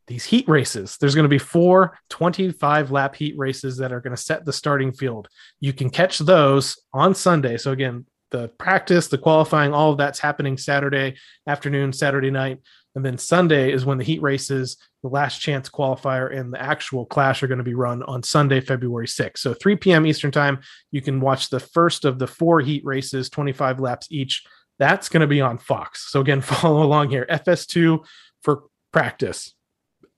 [0.07, 4.15] these heat races, there's going to be four 25 lap heat races that are going
[4.15, 5.29] to set the starting field.
[5.61, 7.57] You can catch those on Sunday.
[7.57, 12.59] So again, the practice, the qualifying, all of that's happening Saturday afternoon, Saturday night.
[12.97, 17.05] And then Sunday is when the heat races, the last chance qualifier, and the actual
[17.05, 19.39] clash are going to be run on Sunday, February 6th.
[19.39, 20.07] So 3 p.m.
[20.07, 24.45] Eastern time, you can watch the first of the four heat races, 25 laps each.
[24.79, 26.11] That's going to be on Fox.
[26.11, 27.27] So again, follow along here.
[27.31, 28.03] FS2
[28.43, 29.55] for practice,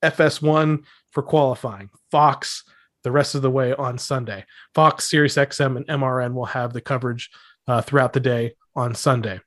[0.03, 2.65] FS1 for qualifying, Fox
[3.05, 4.45] the rest of the way on Sunday.
[4.75, 7.31] Fox, Sirius XM, and MRN will have the coverage
[7.67, 9.41] uh, throughout the day on Sunday.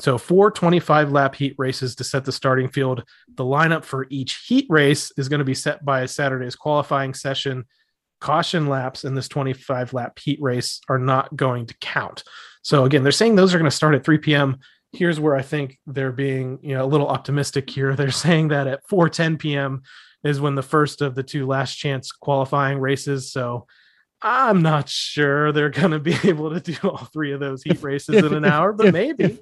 [0.00, 3.04] So, four 25 lap heat races to set the starting field.
[3.34, 7.64] The lineup for each heat race is going to be set by Saturday's qualifying session.
[8.20, 12.24] Caution laps in this 25 lap heat race are not going to count.
[12.62, 14.58] So, again, they're saying those are going to start at 3 p.m.
[14.92, 17.94] Here's where I think they're being you know, a little optimistic here.
[17.96, 19.82] They're saying that at 4:10 p.m.
[20.24, 23.30] is when the first of the two last chance qualifying races.
[23.30, 23.66] So,
[24.22, 27.82] I'm not sure they're going to be able to do all three of those heat
[27.82, 29.38] races in an hour, but maybe.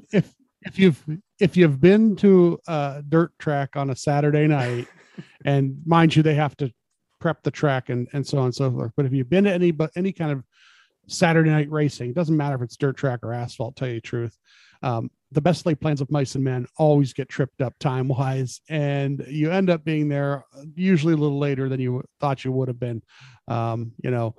[0.62, 1.02] If, you've
[1.40, 4.86] if you've been to a dirt track on a Saturday night,
[5.44, 6.72] and mind you, they have to
[7.20, 8.92] prep the track and and so on and so forth.
[8.96, 10.44] But if you've been to any but any kind of
[11.08, 12.10] Saturday night racing.
[12.10, 13.76] It doesn't matter if it's dirt track or asphalt.
[13.76, 14.36] Tell you the truth,
[14.82, 18.60] um, the best laid plans of mice and men always get tripped up time wise,
[18.68, 20.44] and you end up being there
[20.74, 23.02] usually a little later than you thought you would have been.
[23.48, 24.36] Um, you know,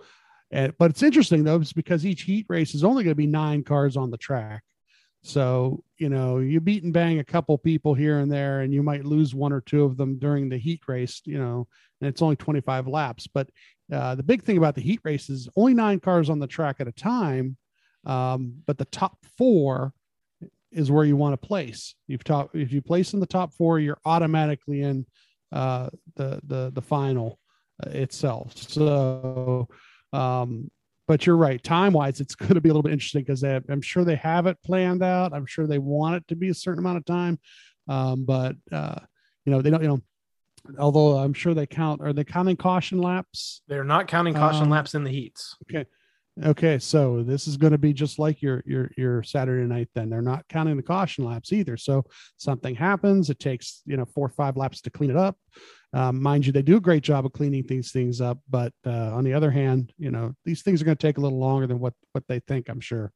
[0.51, 3.27] and but it's interesting though, it's because each heat race is only going to be
[3.27, 4.63] nine cars on the track.
[5.21, 8.81] So, you know, you beat and bang a couple people here and there, and you
[8.81, 11.67] might lose one or two of them during the heat race, you know,
[11.99, 13.27] and it's only 25 laps.
[13.27, 13.49] But
[13.91, 16.77] uh, the big thing about the heat race is only nine cars on the track
[16.79, 17.57] at a time.
[18.05, 19.93] Um, but the top four
[20.71, 21.95] is where you want to place.
[22.07, 25.05] You've top, if you place in the top four, you're automatically in
[25.51, 27.39] uh, the, the, the final
[27.85, 28.55] uh, itself.
[28.55, 29.67] So,
[30.13, 30.71] um,
[31.09, 31.61] but you're right.
[31.63, 34.45] Time wise, it's going to be a little bit interesting because I'm sure they have
[34.45, 35.33] it planned out.
[35.33, 37.39] I'm sure they want it to be a certain amount of time.
[37.87, 38.99] Um, but, uh,
[39.43, 40.01] you know, they don't, you know,
[40.77, 43.63] although I'm sure they count, are they counting caution laps?
[43.67, 45.57] They're not counting caution Um, laps in the heats.
[45.63, 45.87] Okay.
[46.45, 49.89] Okay, so this is going to be just like your your your Saturday night.
[49.93, 51.75] Then they're not counting the caution laps either.
[51.75, 52.05] So
[52.37, 55.37] something happens, it takes you know four or five laps to clean it up.
[55.93, 58.39] Um, mind you, they do a great job of cleaning these things up.
[58.49, 61.21] But uh, on the other hand, you know these things are going to take a
[61.21, 62.69] little longer than what what they think.
[62.69, 63.11] I'm sure.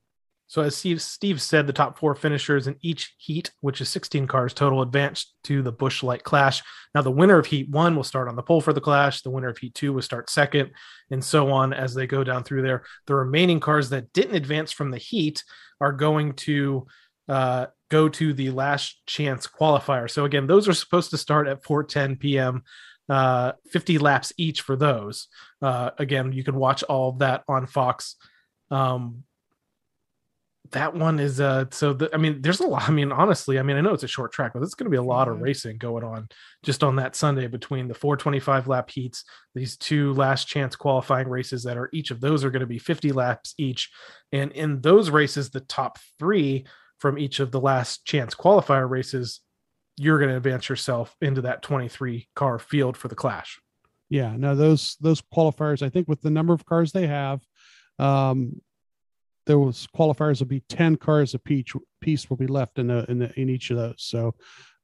[0.47, 4.27] So as Steve, Steve said, the top four finishers in each heat, which is 16
[4.27, 6.61] cars total, advanced to the Busch Light Clash.
[6.93, 9.21] Now the winner of Heat One will start on the pole for the Clash.
[9.21, 10.71] The winner of Heat Two will start second,
[11.09, 12.83] and so on as they go down through there.
[13.07, 15.43] The remaining cars that didn't advance from the heat
[15.81, 16.85] are going to
[17.27, 20.09] uh, go to the last chance qualifier.
[20.09, 22.63] So again, those are supposed to start at 4:10 p.m.
[23.07, 25.27] Uh, 50 laps each for those.
[25.61, 28.15] Uh, again, you can watch all of that on Fox.
[28.71, 29.25] Um,
[30.71, 33.61] that one is uh so the, i mean there's a lot i mean honestly i
[33.61, 35.39] mean i know it's a short track but it's going to be a lot of
[35.39, 36.27] racing going on
[36.63, 41.63] just on that sunday between the 425 lap heats these two last chance qualifying races
[41.63, 43.91] that are each of those are going to be 50 laps each
[44.31, 46.65] and in those races the top three
[47.03, 49.41] from each of the last chance qualifier races
[49.97, 53.59] you're going to advance yourself into that 23 car field for the clash
[54.13, 55.81] Yeah, no, those those qualifiers.
[55.81, 57.41] I think with the number of cars they have,
[57.97, 58.61] um,
[59.47, 61.73] those qualifiers will be ten cars a piece.
[61.99, 63.95] Piece will be left in the in the in each of those.
[64.13, 64.35] So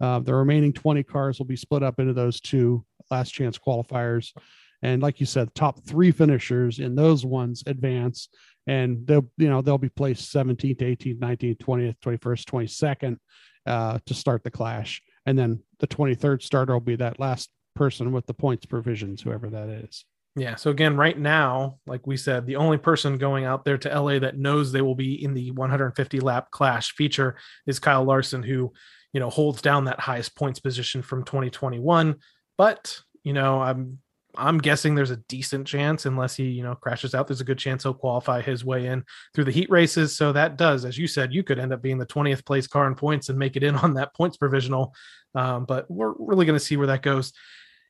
[0.01, 4.33] uh, the remaining twenty cars will be split up into those two last chance qualifiers.
[4.81, 8.29] And like you said, top three finishers in those ones advance,
[8.67, 13.17] and they'll you know they'll be placed 17th, 18th, 19th, 20th, 21st, 22nd
[13.65, 18.11] uh, to start the clash, and then the 23rd starter will be that last person
[18.11, 20.05] with the points provisions, whoever that is.
[20.35, 20.55] Yeah.
[20.55, 24.19] So again, right now, like we said, the only person going out there to LA
[24.19, 28.71] that knows they will be in the 150 lap clash feature is Kyle Larson, who,
[29.11, 32.15] you know, holds down that highest points position from 2021.
[32.57, 33.99] But, you know, I'm
[34.35, 37.57] I'm guessing there's a decent chance, unless he, you know, crashes out, there's a good
[37.57, 40.15] chance he'll qualify his way in through the heat races.
[40.15, 42.87] So that does, as you said, you could end up being the 20th place car
[42.87, 44.93] in points and make it in on that points provisional.
[45.35, 47.33] Um, but we're really going to see where that goes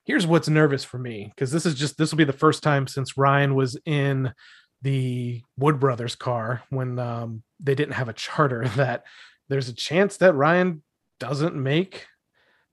[0.10, 2.88] here's what's nervous for me because this is just this will be the first time
[2.88, 4.34] since Ryan was in
[4.82, 9.04] the Wood Brothers car when um, they didn't have a charter that
[9.50, 10.82] there's a chance that Ryan
[11.20, 12.08] doesn't make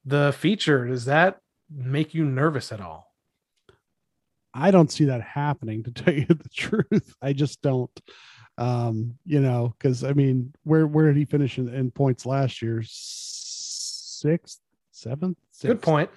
[0.06, 0.86] the feature.
[0.86, 1.38] Does that
[1.70, 3.05] make you nervous at all?
[4.56, 7.14] I don't see that happening to tell you the truth.
[7.20, 7.90] I just don't.
[8.58, 12.62] Um, you know, because I mean, where where did he finish in, in points last
[12.62, 12.82] year?
[12.86, 14.60] Sixth,
[14.92, 16.10] seventh, Good point.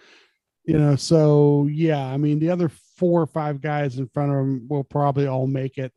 [0.64, 4.38] You know, so yeah, I mean, the other four or five guys in front of
[4.38, 5.92] him will probably all make it.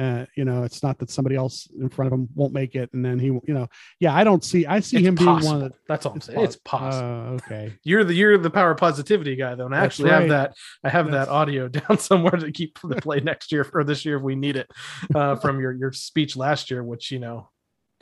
[0.00, 2.88] Uh, you know, it's not that somebody else in front of him won't make it,
[2.94, 4.64] and then he, you know, yeah, I don't see.
[4.64, 5.72] I see It's him being one of the.
[5.88, 6.40] That's all I'm saying.
[6.40, 7.06] It's possible.
[7.06, 7.74] Uh, okay.
[7.84, 10.88] you're the you're the power positivity guy though, and I That's actually have that I
[10.88, 14.06] have That's- that audio down somewhere to keep for the play next year or this
[14.06, 14.70] year if we need it
[15.14, 17.50] uh, from your your speech last year, which you know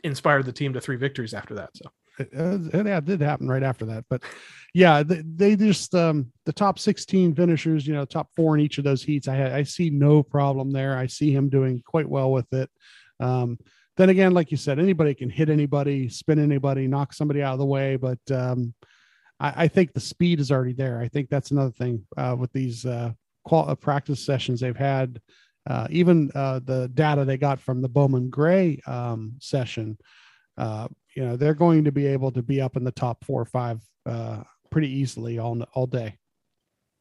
[0.04, 1.70] inspired the team to three victories after that.
[1.74, 4.22] So it, it, it did happen right after that but
[4.74, 8.78] yeah they, they just um the top 16 finishers you know top four in each
[8.78, 10.96] of those heats i i see no problem there.
[10.96, 12.70] I see him doing quite well with it.
[13.20, 13.59] Um
[13.96, 17.59] then again like you said anybody can hit anybody spin anybody knock somebody out of
[17.59, 18.74] the way but um
[19.40, 21.00] i, I think the speed is already there.
[21.00, 23.12] I think that's another thing uh with these uh,
[23.44, 25.20] qual- uh practice sessions they've had
[25.68, 29.98] uh, even uh, the data they got from the Bowman Gray um, session,
[30.57, 33.42] uh, you know, they're going to be able to be up in the top four
[33.42, 36.16] or five uh, pretty easily all all day.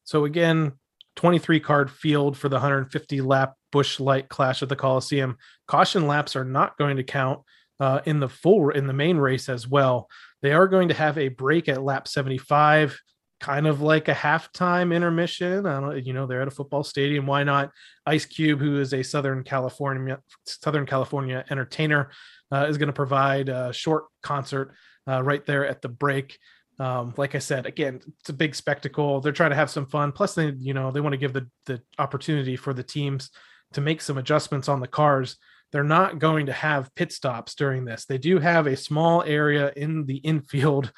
[0.02, 0.72] So again,
[1.14, 5.36] 23 card field for the 150 lap Busch Light Clash at the Coliseum.
[5.68, 7.42] Caution laps are not going to count
[7.78, 10.08] uh, in the full in the main race as well.
[10.42, 13.00] They are going to have a break at lap 75
[13.40, 15.66] kind of like a halftime intermission.
[15.66, 17.26] I don't, you know, they're at a football stadium.
[17.26, 17.70] Why not?
[18.06, 22.10] Ice Cube, who is a Southern California Southern California entertainer,
[22.52, 24.74] uh, is going to provide a short concert
[25.06, 26.38] uh, right there at the break.
[26.80, 29.20] Um, like I said, again, it's a big spectacle.
[29.20, 30.12] They're trying to have some fun.
[30.12, 33.30] Plus, they, you know, they want to give the the opportunity for the teams
[33.72, 35.36] to make some adjustments on the cars.
[35.70, 38.06] They're not going to have pit stops during this.
[38.06, 40.90] They do have a small area in the infield,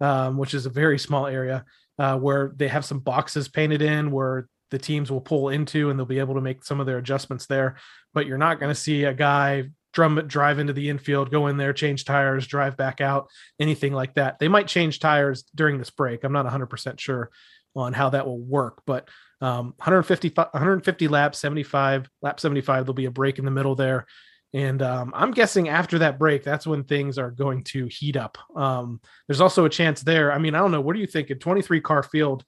[0.00, 1.64] um, which is a very small area
[1.98, 5.98] uh, where they have some boxes painted in where the teams will pull into and
[5.98, 7.76] they'll be able to make some of their adjustments there.
[8.14, 11.56] But you're not going to see a guy drum drive into the infield, go in
[11.56, 13.28] there, change tires, drive back out,
[13.58, 14.38] anything like that.
[14.38, 16.24] They might change tires during this break.
[16.24, 17.30] I'm not 100% sure
[17.74, 19.08] on how that will work, but
[19.40, 22.84] um, 150 150 laps, 75 lap 75.
[22.84, 24.06] There'll be a break in the middle there,
[24.54, 28.38] and um, I'm guessing after that break, that's when things are going to heat up.
[28.56, 30.32] Um, there's also a chance there.
[30.32, 30.80] I mean, I don't know.
[30.80, 31.30] What do you think?
[31.30, 32.44] A 23 car field,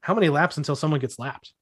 [0.00, 1.52] how many laps until someone gets lapped?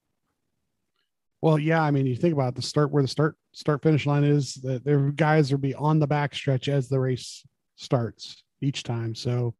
[1.42, 4.24] Well, yeah, I mean, you think about the start where the start start finish line
[4.24, 7.44] is that their guys will be on the back stretch as the race
[7.76, 9.14] starts each time.
[9.14, 9.54] So,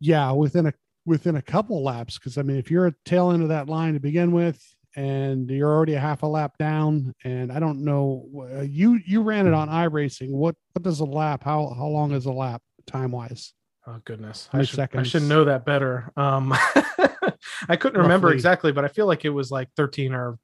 [0.00, 0.72] yeah, within a
[1.04, 3.94] within a couple laps, because I mean, if you're a tail end of that line
[3.94, 4.60] to begin with,
[4.96, 8.26] and you're already a half a lap down, and I don't know,
[8.56, 10.30] uh, you you ran it on iRacing.
[10.30, 11.44] What what does a lap?
[11.44, 13.52] How how long is a lap time wise?
[13.86, 16.10] Oh goodness, I should, I should know that better.
[16.16, 16.52] Um,
[17.68, 20.38] I couldn't remember exactly, but I feel like it was like 13 or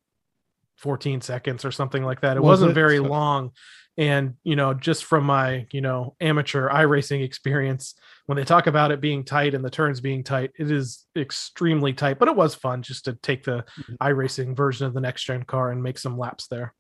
[0.77, 2.37] 14 seconds or something like that.
[2.37, 2.75] It Was wasn't it?
[2.75, 3.51] very So- long.
[3.99, 7.95] And, you know, just from my, you know, amateur iRacing experience,
[8.27, 11.93] when they talk about it being tight and the turns being tight, it is extremely
[11.93, 13.97] tight, but it was fun just to take the Mhm.
[13.99, 16.75] iRacing version of the next gen car and make some laps there.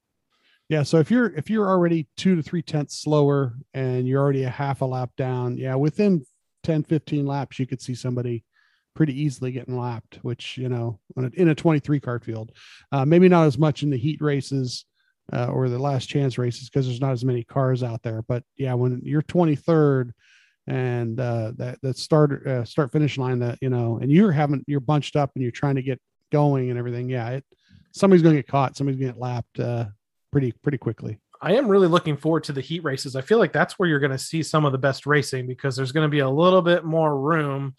[0.68, 0.84] Yeah.
[0.84, 4.48] So if you're if you're already two to three tenths slower and you're already a
[4.50, 6.24] half a lap down, yeah, within
[6.62, 8.44] 10, 15 laps, you could see somebody
[8.94, 12.52] pretty easily getting lapped, which, you know, a, in a 23 car field,
[12.92, 14.86] uh, maybe not as much in the heat races
[15.32, 18.22] uh, or the last chance races because there's not as many cars out there.
[18.22, 20.12] But yeah, when you're 23rd
[20.66, 24.64] and uh, that, that start, uh, start finish line that, you know, and you're having,
[24.66, 26.00] you're bunched up and you're trying to get
[26.30, 27.08] going and everything.
[27.08, 27.30] Yeah.
[27.30, 27.44] It,
[27.92, 28.76] somebody's going to get caught.
[28.76, 29.86] Somebody's going to get lapped uh,
[30.30, 31.18] pretty, pretty quickly.
[31.40, 33.16] I am really looking forward to the heat races.
[33.16, 35.74] I feel like that's where you're going to see some of the best racing because
[35.74, 37.74] there's going to be a little bit more room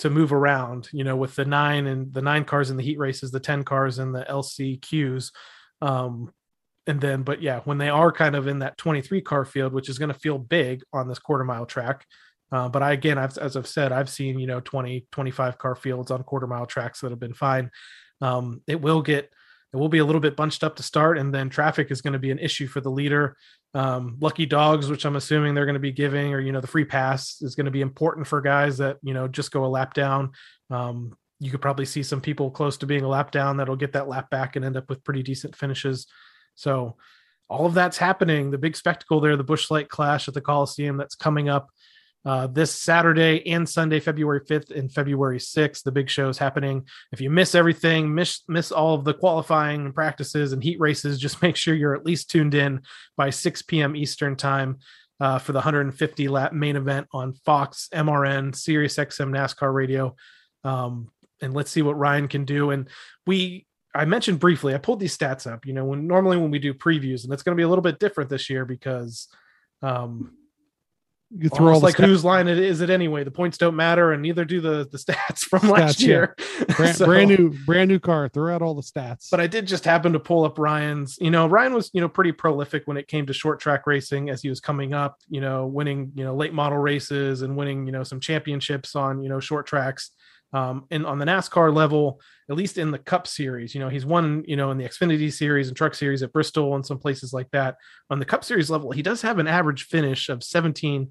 [0.00, 2.98] to move around, you know, with the nine and the nine cars in the heat
[2.98, 5.32] races, the 10 cars in the LCQs.
[5.80, 6.30] Um,
[6.86, 9.88] and then, but yeah, when they are kind of in that 23 car field, which
[9.88, 12.06] is going to feel big on this quarter mile track.
[12.52, 15.74] Uh, but I, again, I've, as I've said, I've seen, you know, 20, 25 car
[15.74, 17.70] fields on quarter mile tracks that have been fine.
[18.20, 19.32] Um, it will get,
[19.72, 22.12] it will be a little bit bunched up to start, and then traffic is going
[22.12, 23.36] to be an issue for the leader.
[23.74, 26.68] Um, lucky dogs, which I'm assuming they're going to be giving, or you know, the
[26.68, 29.66] free pass is going to be important for guys that you know just go a
[29.66, 30.30] lap down.
[30.70, 33.92] Um, you could probably see some people close to being a lap down that'll get
[33.92, 36.06] that lap back and end up with pretty decent finishes.
[36.56, 36.96] So
[37.48, 38.50] all of that's happening.
[38.50, 41.70] The big spectacle there, the Busch Light Clash at the Coliseum, that's coming up
[42.24, 45.84] uh, this Saturday and Sunday, February 5th and February 6th.
[45.84, 46.84] The big show is happening.
[47.12, 51.40] If you miss everything, miss miss all of the qualifying practices and heat races, just
[51.42, 52.80] make sure you're at least tuned in
[53.16, 53.94] by 6 p.m.
[53.94, 54.78] Eastern time
[55.20, 60.16] uh, for the 150 lap main event on Fox, MRN, Sirius XM NASCAR Radio.
[60.64, 62.70] Um, and let's see what Ryan can do.
[62.70, 62.88] And
[63.24, 63.66] we
[63.96, 65.66] I mentioned briefly, I pulled these stats up.
[65.66, 67.82] You know, when normally when we do previews, and it's going to be a little
[67.82, 69.28] bit different this year because
[69.82, 70.32] um
[71.30, 73.24] You throw all like stat- whose line it is it anyway.
[73.24, 76.06] The points don't matter, and neither do the the stats from last Stats, yeah.
[76.08, 76.36] year.
[76.76, 78.28] brand, So- brand new, brand new car.
[78.28, 79.28] Throw out all the stats.
[79.30, 81.18] But I did just happen to pull up Ryan's.
[81.20, 84.30] You know, Ryan was you know pretty prolific when it came to short track racing
[84.30, 85.16] as he was coming up.
[85.28, 89.22] You know, winning you know late model races and winning you know some championships on
[89.22, 90.10] you know short tracks.
[90.52, 94.06] Um, and on the NASCAR level, at least in the Cup Series, you know he's
[94.06, 97.32] won you know in the Xfinity Series and Truck Series at Bristol and some places
[97.32, 97.76] like that.
[98.10, 101.08] On the Cup Series level, he does have an average finish of 17.1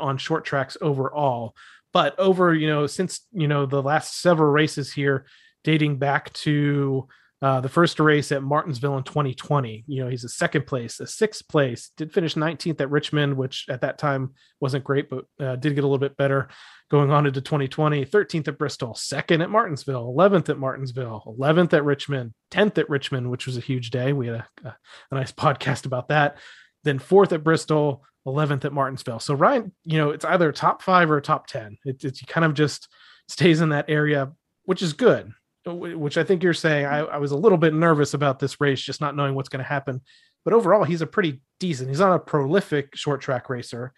[0.00, 1.54] on short tracks overall.
[1.92, 5.24] But over, you know, since, you know, the last several races here,
[5.64, 7.08] dating back to
[7.42, 11.06] uh, the first race at Martinsville in 2020, you know, he's a second place, a
[11.06, 15.56] sixth place, did finish 19th at Richmond, which at that time wasn't great, but uh,
[15.56, 16.48] did get a little bit better
[16.90, 21.84] going on into 2020, 13th at Bristol, second at Martinsville, 11th at Martinsville, 11th at
[21.84, 24.14] Richmond, 10th at Richmond, which was a huge day.
[24.14, 24.76] We had a, a,
[25.10, 26.38] a nice podcast about that.
[26.84, 29.20] Then fourth at Bristol, 11th at Martinsville.
[29.20, 31.76] So Ryan, you know, it's either top five or top 10.
[31.84, 32.88] It, it's kind of just
[33.28, 34.32] stays in that area,
[34.64, 35.32] which is good.
[35.72, 36.86] Wh- Which I think you're saying.
[36.86, 39.62] I, I was a little bit nervous about this race, just not knowing what's going
[39.62, 40.00] to happen.
[40.44, 41.88] But overall, he's a pretty decent.
[41.88, 43.92] He's not a prolific short track racer,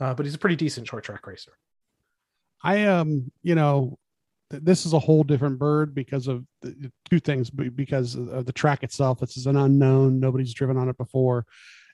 [0.00, 1.52] uh, but he's a pretty decent short track racer.
[2.62, 3.98] I um, you know,
[4.50, 8.52] th- this is a whole different bird because of the, two things because of the
[8.52, 9.20] track itself.
[9.20, 11.46] This is an unknown, nobody's driven on it before.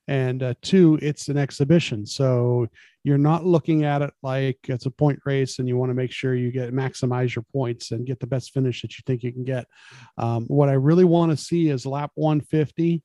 [0.09, 2.07] And uh, two, it's an exhibition.
[2.07, 2.67] So
[3.05, 6.11] you're not looking at it like it's a point race and you want to make
[6.11, 9.33] sure you get maximize your points and get the best finish that you think you
[9.33, 9.67] can get.
[10.17, 13.03] Um, what I really want to see is lap 150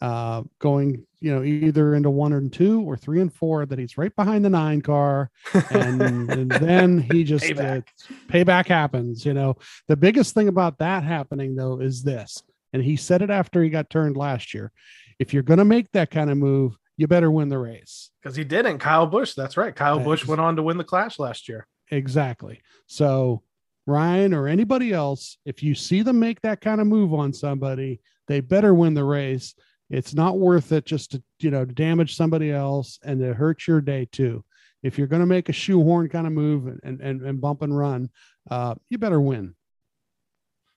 [0.00, 3.96] uh, going, you know, either into one and two or three and four, that he's
[3.96, 5.30] right behind the nine car.
[5.70, 7.84] And, and then he just Payback.
[7.88, 9.24] uh, payback happens.
[9.24, 9.56] You know,
[9.88, 12.42] the biggest thing about that happening though is this,
[12.72, 14.72] and he said it after he got turned last year.
[15.18, 18.10] If you're going to make that kind of move, you better win the race.
[18.22, 18.78] because he didn't.
[18.78, 19.34] Kyle Busch.
[19.34, 19.74] That's right.
[19.74, 21.66] Kyle That Busch went on to win the Clash last year.
[21.90, 22.60] Exactly.
[22.86, 23.42] So,
[23.86, 28.00] Ryan or anybody else, if you see them make that kind of move on somebody,
[28.28, 29.54] they better win the race.
[29.90, 33.82] It's not worth it just to, you know, damage somebody else and to hurt your
[33.82, 34.42] day too.
[34.82, 37.76] If you're going to make a shoehorn kind of move and, and, and bump and
[37.76, 38.08] run,
[38.50, 39.54] uh, you better win.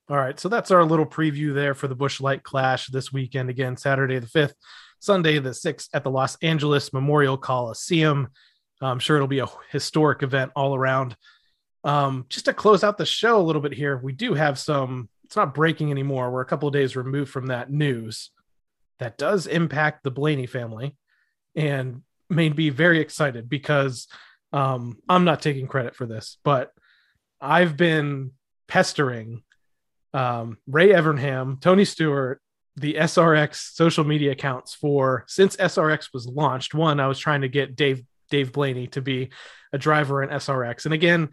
[0.09, 3.49] All right, so that's our little preview there for the Busch Light Clash this weekend.
[3.49, 4.53] Again, Saturday the 5th,
[4.99, 8.29] Sunday the 6th at the Los Angeles Memorial Coliseum.
[8.79, 11.17] I'm sure it'll be a historic event all around.
[11.83, 15.09] Um, just to close out the show a little bit here, we do have some,
[15.25, 16.31] it's not breaking anymore.
[16.31, 18.31] We're a couple of days removed from that news
[18.99, 20.95] that does impact the Blaney family
[21.53, 24.07] and made me very excited because
[24.53, 26.71] um, I'm not taking credit for this, but
[27.41, 28.31] I've been
[28.69, 29.43] pestering
[30.13, 32.41] um, Ray Evernham, Tony Stewart,
[32.75, 36.73] the SRX social media accounts for since SRX was launched.
[36.73, 39.29] One, I was trying to get Dave Dave Blaney to be
[39.73, 41.29] a driver in SRX, and again,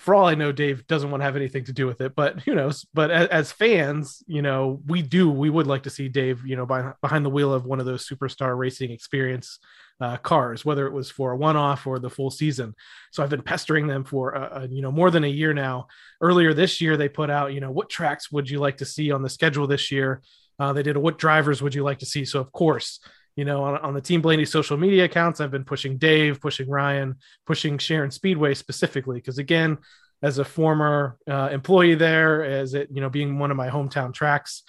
[0.00, 2.14] for all I know, Dave doesn't want to have anything to do with it.
[2.16, 2.86] But who knows?
[2.94, 6.56] But as, as fans, you know, we do we would like to see Dave, you
[6.56, 9.58] know, by, behind the wheel of one of those superstar racing experience
[10.00, 12.74] uh, cars, whether it was for a one-off or the full season.
[13.10, 15.88] So I've been pestering them for uh, you know more than a year now.
[16.22, 19.10] Earlier this year, they put out you know what tracks would you like to see
[19.10, 20.22] on the schedule this year.
[20.58, 22.24] Uh, they did a what drivers would you like to see.
[22.24, 23.00] So of course,
[23.36, 26.68] you know on, on the Team Blaney social media accounts, I've been pushing Dave, pushing
[26.68, 27.16] Ryan,
[27.46, 29.78] pushing Sharon Speedway specifically because again,
[30.22, 34.12] as a former uh, employee there, as it you know being one of my hometown
[34.12, 34.62] tracks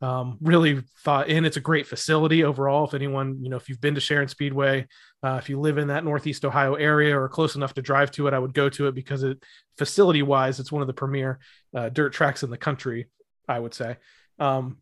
[0.00, 1.44] um, really thought in.
[1.44, 4.86] it's a great facility overall if anyone you know if you've been to sharon speedway
[5.24, 8.26] uh, if you live in that northeast ohio area or close enough to drive to
[8.26, 9.42] it i would go to it because it
[9.76, 11.38] facility wise it's one of the premier
[11.74, 13.06] uh, dirt tracks in the country
[13.48, 13.96] i would say
[14.38, 14.78] um,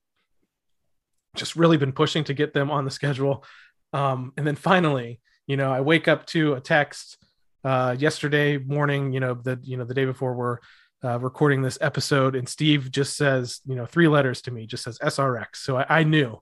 [1.37, 3.45] just really been pushing to get them on the schedule
[3.93, 7.19] um, and then finally you know i wake up to a text
[7.65, 10.59] uh, yesterday morning you know the you know the day before we're
[11.05, 14.85] uh, recording this episode, and Steve just says, you know, three letters to me, just
[14.85, 15.57] says SRX.
[15.57, 16.41] So I, I knew,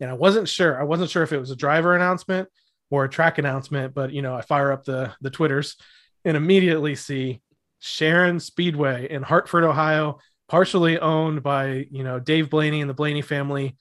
[0.00, 0.80] and I wasn't sure.
[0.80, 2.48] I wasn't sure if it was a driver announcement
[2.90, 5.76] or a track announcement, but you know, I fire up the the twitters
[6.24, 7.42] and immediately see
[7.80, 10.18] Sharon Speedway in Hartford, Ohio,
[10.48, 13.76] partially owned by you know Dave Blaney and the Blaney family,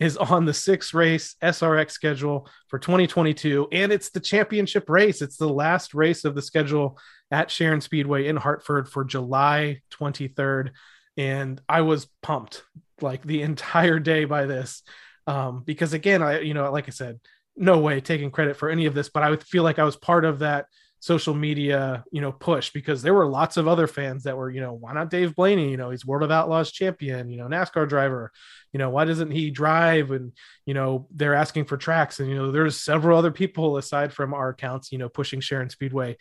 [0.00, 5.20] is on the six race SRX schedule for 2022, and it's the championship race.
[5.20, 6.98] It's the last race of the schedule
[7.30, 10.70] at Sharon Speedway in Hartford for July 23rd.
[11.16, 12.64] And I was pumped
[13.00, 14.82] like the entire day by this.
[15.26, 17.20] Um, because again, I, you know, like I said,
[17.56, 19.96] no way taking credit for any of this, but I would feel like I was
[19.96, 20.66] part of that
[21.00, 24.60] social media, you know, push because there were lots of other fans that were, you
[24.60, 25.70] know, why not Dave Blaney?
[25.70, 28.30] You know, he's World of Outlaws champion, you know, NASCAR driver,
[28.72, 30.10] you know, why doesn't he drive?
[30.10, 30.32] And,
[30.66, 32.20] you know, they're asking for tracks.
[32.20, 35.70] And, you know, there's several other people aside from our accounts, you know, pushing Sharon
[35.70, 36.18] Speedway.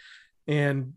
[0.48, 0.94] And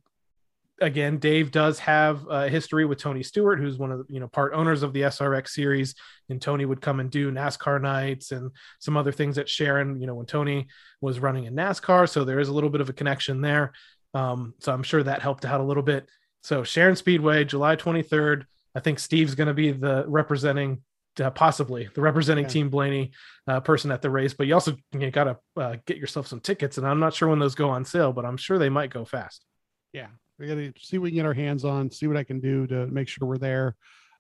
[0.83, 4.29] again, Dave does have a history with Tony Stewart, who's one of the, you know,
[4.29, 5.95] part owners of the SRX series.
[6.29, 10.07] And Tony would come and do NASCAR nights and some other things at Sharon, you
[10.07, 10.67] know, when Tony
[11.01, 12.09] was running in NASCAR.
[12.09, 13.73] So there is a little bit of a connection there.
[14.15, 16.09] Um, so I'm sure that helped out a little bit.
[16.43, 18.45] So Sharon Speedway, July 23rd.
[18.75, 20.83] I think Steve's going to be the representing,
[21.21, 22.51] uh, possibly the representing Yeah.
[22.51, 23.13] Team Blaney
[23.47, 24.35] uh, person at the race.
[24.35, 27.29] But you also you got to uh, get yourself some tickets, and I'm not sure
[27.29, 29.45] when those go on sale, but I'm sure they might go fast.
[29.93, 30.07] Yeah.
[30.49, 32.67] Got to see what we can get our hands on, see what I can do
[32.67, 33.77] to make sure we're there.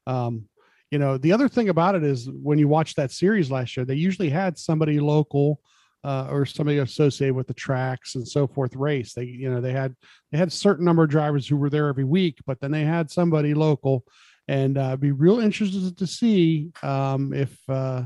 [0.06, 0.48] Um,
[0.92, 3.84] you know, the other thing about it is when you watch that series last year,
[3.84, 5.60] they usually had somebody local
[6.04, 9.14] uh, or somebody associated with the tracks and so forth race.
[9.14, 9.96] They, you know, they had
[10.30, 12.84] they had a certain number of drivers who were there every week, but then they
[12.84, 14.04] had somebody local,
[14.46, 18.04] and uh, be real interested to see um, if uh,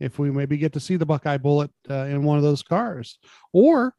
[0.00, 3.18] if we maybe get to see the Buckeye Bullet uh, in one of those cars,
[3.52, 3.94] or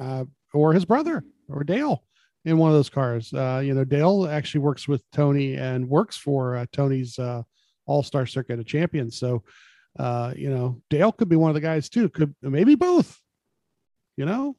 [0.00, 2.05] uh, or his brother or Dale
[2.46, 3.34] in one of those cars.
[3.34, 7.42] Uh, you know, Dale actually works with Tony and works for uh, Tony's uh,
[7.86, 9.18] All Star Circuit of Champions.
[9.18, 9.42] So,
[9.98, 12.08] uh, you know, Dale could be one of the guys too.
[12.08, 13.20] Could maybe both.
[14.16, 14.56] You know,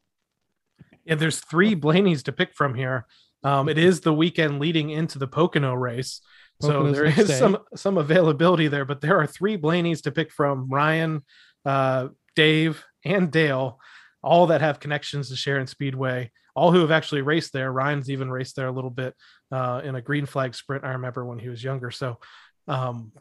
[1.06, 3.08] Yeah, there's three Blaneys to pick from here.
[3.44, 6.22] Um, it is the weekend leading into the Pocono race.
[6.62, 7.40] So Pocono's there next day.
[7.40, 11.24] some some availability there, but there are three Blaneys to pick from: Ryan,
[11.66, 13.80] uh, Dave, and Dale,
[14.22, 16.32] all that have connections to Sharon Speedway.
[16.58, 17.72] All who have actually raced there.
[17.72, 19.14] Ryan's even raced there a little bit
[19.52, 20.84] uh, in a green flag sprint.
[20.84, 21.92] I remember when he was younger.
[21.92, 22.18] So
[22.68, 23.12] um,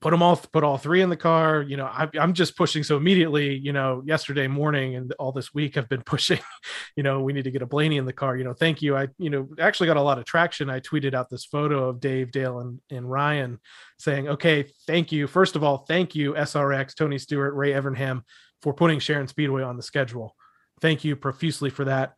[0.00, 1.62] put them all, put all three in the car.
[1.62, 2.82] You know, I, I'm just pushing.
[2.82, 6.38] So immediately, you know, yesterday morning and all this week I've been pushing.
[6.96, 8.36] You know, we need to get a Blaney in the car.
[8.36, 8.96] You know, thank you.
[8.96, 10.70] I, you know, actually got a lot of traction.
[10.70, 13.58] I tweeted out this photo of Dave, Dale, and, and Ryan
[13.98, 15.26] saying, okay, thank you.
[15.26, 18.22] First of all, thank you, SRX, Tony Stewart, Ray Evernham,
[18.62, 20.34] for putting Sharon Speedway on the schedule.
[20.80, 22.14] Thank you profusely for that.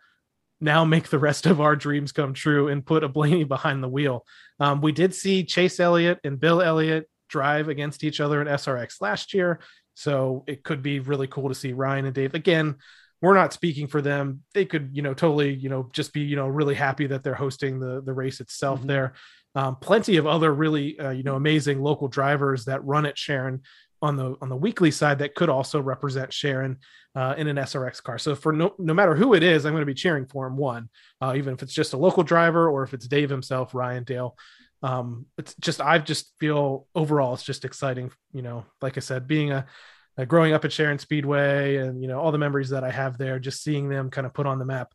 [0.60, 3.88] Now make the rest of our dreams come true and put a Blaney behind the
[3.88, 4.24] wheel.
[4.58, 9.00] Um, we did see Chase Elliott and Bill Elliott drive against each other in SRX
[9.00, 9.60] last year.
[9.94, 12.76] So it could be really cool to see Ryan and Dave again.
[13.20, 14.42] We're not speaking for them.
[14.54, 17.34] They could, you know, totally, you know, just be, you know, really happy that they're
[17.34, 18.86] hosting the the race itself Mhm.
[18.86, 19.12] there.
[19.56, 23.62] Um, plenty of other really, uh, you know, amazing local drivers that run at Sharon
[24.00, 26.78] on the on the weekly side that could also represent Sharon
[27.14, 28.18] uh, in an SRX car.
[28.18, 30.56] So for no no matter who it is, I'm going to be cheering for him.
[30.56, 30.88] One,
[31.20, 34.36] uh, even if it's just a local driver or if it's Dave himself, Ryan Dale.
[34.82, 38.12] Um, it's just I just feel overall it's just exciting.
[38.32, 39.66] You know, like I said, being a,
[40.26, 43.38] growing up at Sharon Speedway and you know all the memories that I have there,
[43.38, 44.92] just seeing them kind of put on the map.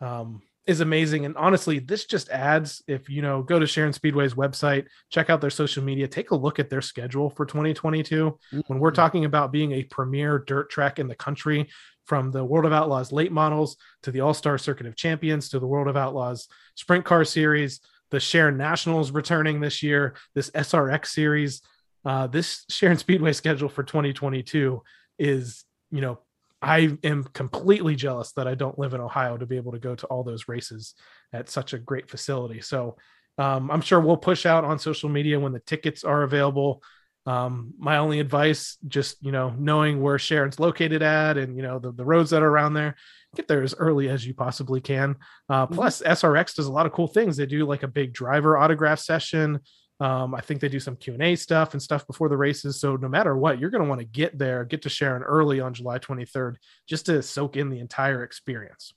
[0.00, 1.24] Um, is amazing.
[1.24, 5.40] And honestly this just adds if you know go to sharon speedway's website check out
[5.40, 9.50] their social media take a look at their schedule for 2022 when we're talking about
[9.50, 11.68] being a premier dirt track in the country
[12.06, 15.66] from the world of outlaws late models to the all-star circuit of champions to the
[15.66, 16.46] world of outlaws
[16.76, 21.62] sprint car series the sharon nationals returning this year this srx series
[22.04, 24.80] uh, this sharon speedway schedule for 2022
[25.18, 26.18] is you know
[26.62, 29.94] I am completely jealous that I don't live in Ohio to be able to go
[29.94, 30.94] to all those races
[31.32, 32.60] at such a great facility.
[32.60, 32.96] So
[33.38, 36.82] um, I'm sure we'll push out on social media when the tickets are available.
[37.26, 41.78] Um, my only advice, just you know, knowing where Sharon's located at and you know
[41.78, 42.96] the, the roads that are around there,
[43.34, 45.16] get there as early as you possibly can.
[45.48, 47.36] Uh, plus, SRX does a lot of cool things.
[47.36, 49.60] They do like a big driver autograph session.
[50.00, 52.80] Um, I think they do some Q and A stuff and stuff before the races.
[52.80, 55.60] So no matter what, you're going to want to get there, get to Sharon early
[55.60, 56.56] on July 23rd,
[56.88, 58.94] just to soak in the entire experience.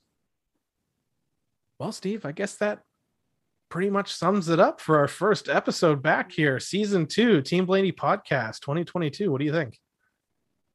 [1.78, 2.84] Well, Steve, I guess that
[3.70, 7.92] pretty much sums it up for our first episode back here, season two, Team Blaney
[7.92, 9.30] podcast 2022.
[9.30, 9.78] What do you think?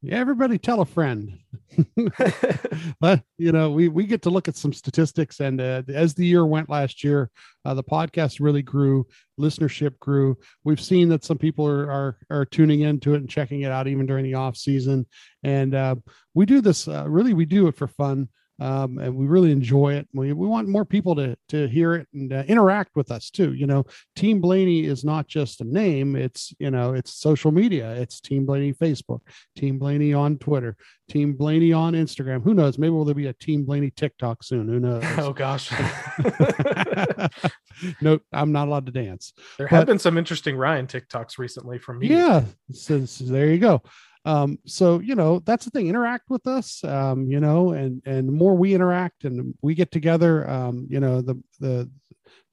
[0.01, 1.39] Yeah, everybody tell a friend.
[3.01, 6.25] but you know, we we get to look at some statistics, and uh, as the
[6.25, 7.31] year went last year,
[7.65, 9.07] uh, the podcast really grew,
[9.41, 10.37] listenership grew.
[10.65, 13.89] We've seen that some people are are, are tuning into it and checking it out
[13.89, 15.07] even during the off season,
[15.43, 15.97] and uh,
[16.33, 16.87] we do this.
[16.87, 18.29] Uh, really, we do it for fun.
[18.61, 20.09] Um, and we really enjoy it.
[20.13, 23.55] We, we want more people to to hear it and uh, interact with us too.
[23.55, 23.85] You know,
[24.17, 27.93] Team Blaney is not just a name; it's you know, it's social media.
[27.93, 29.21] It's Team Blaney Facebook,
[29.57, 30.77] Team Blaney on Twitter,
[31.09, 32.43] Team Blaney on Instagram.
[32.43, 32.79] Who knows?
[32.79, 34.69] Maybe will there be a Team Blaney TikTok soon?
[34.69, 35.05] Who knows?
[35.19, 35.71] Oh gosh.
[38.01, 39.33] no, I'm not allowed to dance.
[39.57, 42.09] there have been some interesting Ryan TikToks recently from me.
[42.09, 42.45] Yeah.
[42.73, 43.83] So, so there you go.
[44.25, 45.89] Um, so you know, that's the thing.
[45.89, 46.83] Interact with us.
[46.85, 51.01] Um, you know, and and the more we interact and we get together, um, you
[51.01, 51.89] know, the the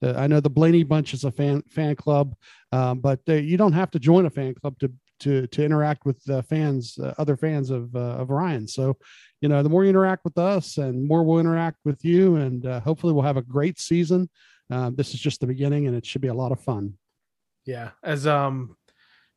[0.03, 2.35] I know the Blaney Bunch is a fan fan club,
[2.71, 4.91] um, but uh, you don't have to join a fan club to
[5.21, 8.67] to to interact with the fans, uh, other fans of uh, of Ryan.
[8.67, 8.97] So,
[9.41, 12.65] you know, the more you interact with us, and more we'll interact with you, and
[12.65, 14.29] uh, hopefully we'll have a great season.
[14.69, 16.95] Um, this is just the beginning, and it should be a lot of fun.
[17.65, 18.75] yeah as um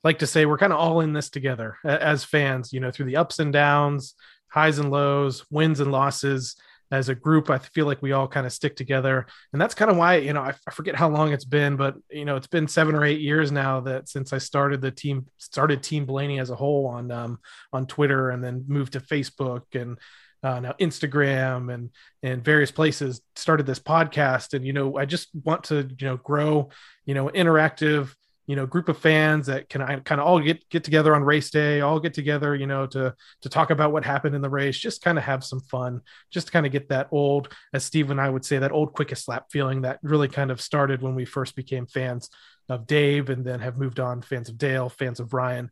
[0.05, 3.07] like to say we're kind of all in this together as fans you know through
[3.07, 4.15] the ups and downs
[4.51, 6.57] highs and lows wins and losses.
[6.91, 9.27] As a group i feel like we all kind of stick together.
[9.53, 12.25] And that's kind of why you know I, forget how long it's been but you
[12.25, 15.83] know it's been seven or eight years now that since i started the team started
[15.83, 17.41] team blaney as a whole on um
[17.75, 19.99] on twitter and then moved to facebook and
[20.43, 21.91] uh, now Instagram and
[22.23, 24.55] and various places started this podcast.
[24.55, 26.71] And you know I just want to you know grow
[27.05, 28.15] you know interactive
[28.49, 31.51] you know group of fans that can kind of all get get together on race
[31.51, 34.77] day all get together you know to to talk about what happened in the race
[34.77, 36.01] just kind of have some fun
[36.33, 39.27] just kind of get that old as steve and i would say that old quickest
[39.27, 42.29] slap feeling that really kind of started when we first became fans
[42.69, 45.71] of dave and then have moved on fans of dale fans of ryan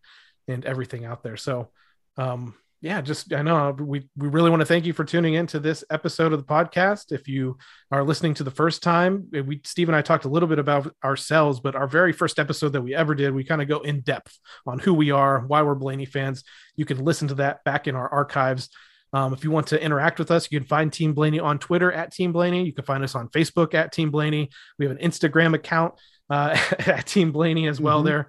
[0.49, 1.37] and everything out there.
[1.37, 1.71] So
[2.17, 5.47] um yeah just i know we we really want to thank you for tuning in
[5.47, 7.57] to this episode of the podcast if you
[7.91, 10.59] are listening to the first time eh, we steve and i talked a little bit
[10.59, 13.81] about ourselves but our very first episode that we ever did we kind of go
[13.81, 16.45] in depth on who we are why we're blaney fans
[16.77, 18.69] you can listen to that back in our archives
[19.13, 21.91] Um, if you want to interact with us, you can find Team Blaney on Twitter
[21.93, 22.67] at Team Blaney.
[22.67, 24.51] You can find us on Facebook at Team Blaney.
[24.79, 25.95] We have an Instagram account
[26.29, 28.07] uh, at Team Blaney as well Mhm.
[28.07, 28.27] there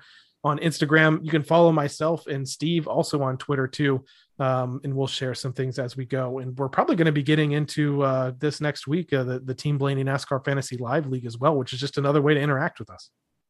[0.47, 1.23] on Instagram.
[1.23, 4.03] You can follow myself and Steve also on Twitter too.
[4.39, 6.39] Um, and we'll share some things as we go.
[6.39, 9.55] And we're probably going to be getting into uh, this next week, uh, the, the
[9.55, 12.79] Team Blaney NASCAR Fantasy Live League as well, which is just another way to interact
[12.79, 13.09] with us.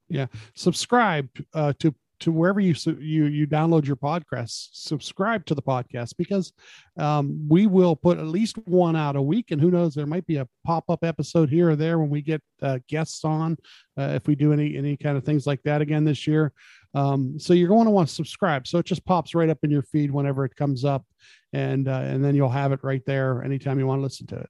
[0.10, 0.28] Yeah.
[0.56, 6.14] Subscribe uh, to to wherever you you you download your podcasts subscribe to the podcast
[6.18, 6.52] because
[6.98, 10.26] um, we will put at least one out a week and who knows there might
[10.26, 13.58] be a pop-up episode here or there when we get uh, guests on
[13.98, 16.52] uh, if we do any any kind of things like that again this year
[16.94, 19.72] um, so you're going to want to subscribe so it just pops right up in
[19.72, 21.06] your feed whenever it comes up
[21.54, 24.38] and uh, and then you'll have it right there anytime you want to listen to
[24.38, 24.50] it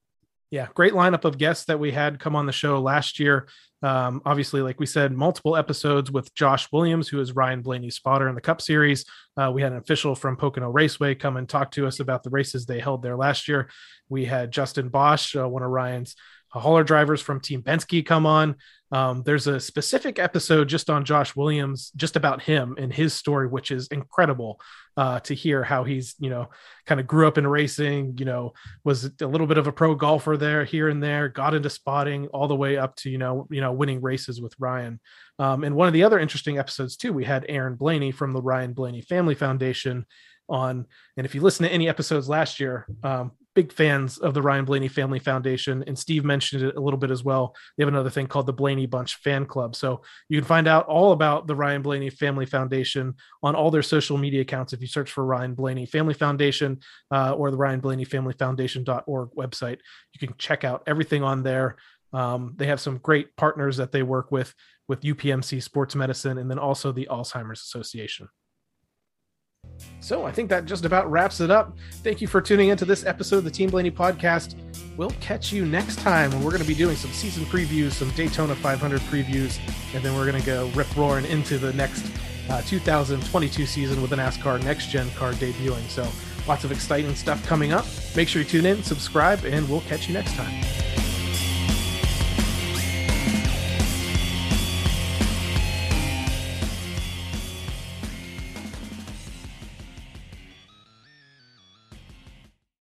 [0.49, 3.47] yeah, great lineup of guests that we had come on the show last year.
[3.83, 8.29] Um, obviously, like we said, multiple episodes with Josh Williams, who is Ryan Blaney's spotter
[8.29, 9.05] in the Cup Series.
[9.35, 12.29] Uh, we had an official from Pocono Raceway come and talk to us about the
[12.29, 13.69] races they held there last year.
[14.07, 16.15] We had Justin Bosch, uh, one of Ryan's
[16.49, 18.55] hauler drivers from Team Penske, come on.
[18.91, 23.47] Um, there's a specific episode just on Josh Williams, just about him and his story,
[23.47, 24.61] which is incredible
[24.95, 26.49] uh, to hear how he's, you know,
[26.85, 29.93] kind of grew up in racing, you know, was a little bit of a pro
[29.93, 33.47] golfer there, here and there, got into spotting all the way up to, you know,
[33.51, 34.99] you know, winning races with Ryan.
[35.37, 38.41] Um, and one of the other interesting episodes too, we had Aaron Blaney from the
[38.41, 40.05] Ryan Blaney Family Foundation
[40.49, 40.85] on.
[41.17, 44.65] And if you listen to any episodes last year, um, big fans of the Ryan
[44.65, 45.83] Blaney Family Foundation.
[45.87, 47.55] And Steve mentioned it a little bit as well.
[47.75, 49.75] They have another thing called the Blaney Bunch Fan Club.
[49.75, 53.81] So you can find out all about the Ryan Blaney Family Foundation on all their
[53.81, 57.79] social media accounts if you search for Ryan Blaney Family Foundation uh, or the Ryan
[57.79, 59.79] Blaney Family Foundation.org website.
[60.13, 61.77] You can check out everything on there.
[62.13, 64.53] Um, they have some great partners that they work with,
[64.87, 68.29] with UPMC Sports Medicine and then also the Alzheimer's Association.
[69.99, 71.75] So I think that just about wraps it up.
[72.03, 74.55] Thank you for tuning into this episode of the Team Blaney podcast.
[74.95, 78.09] We'll catch you next time when we're going to be doing some season previews, some
[78.11, 79.59] Daytona 500 previews,
[79.93, 82.09] and then we're going to go rip roaring into the next
[82.49, 85.87] uh, 2022 season with the NASCAR Next Gen car debuting.
[85.89, 86.07] So
[86.47, 87.85] lots of exciting stuff coming up.
[88.15, 90.86] Make sure you tune in, subscribe, and we'll catch you next time.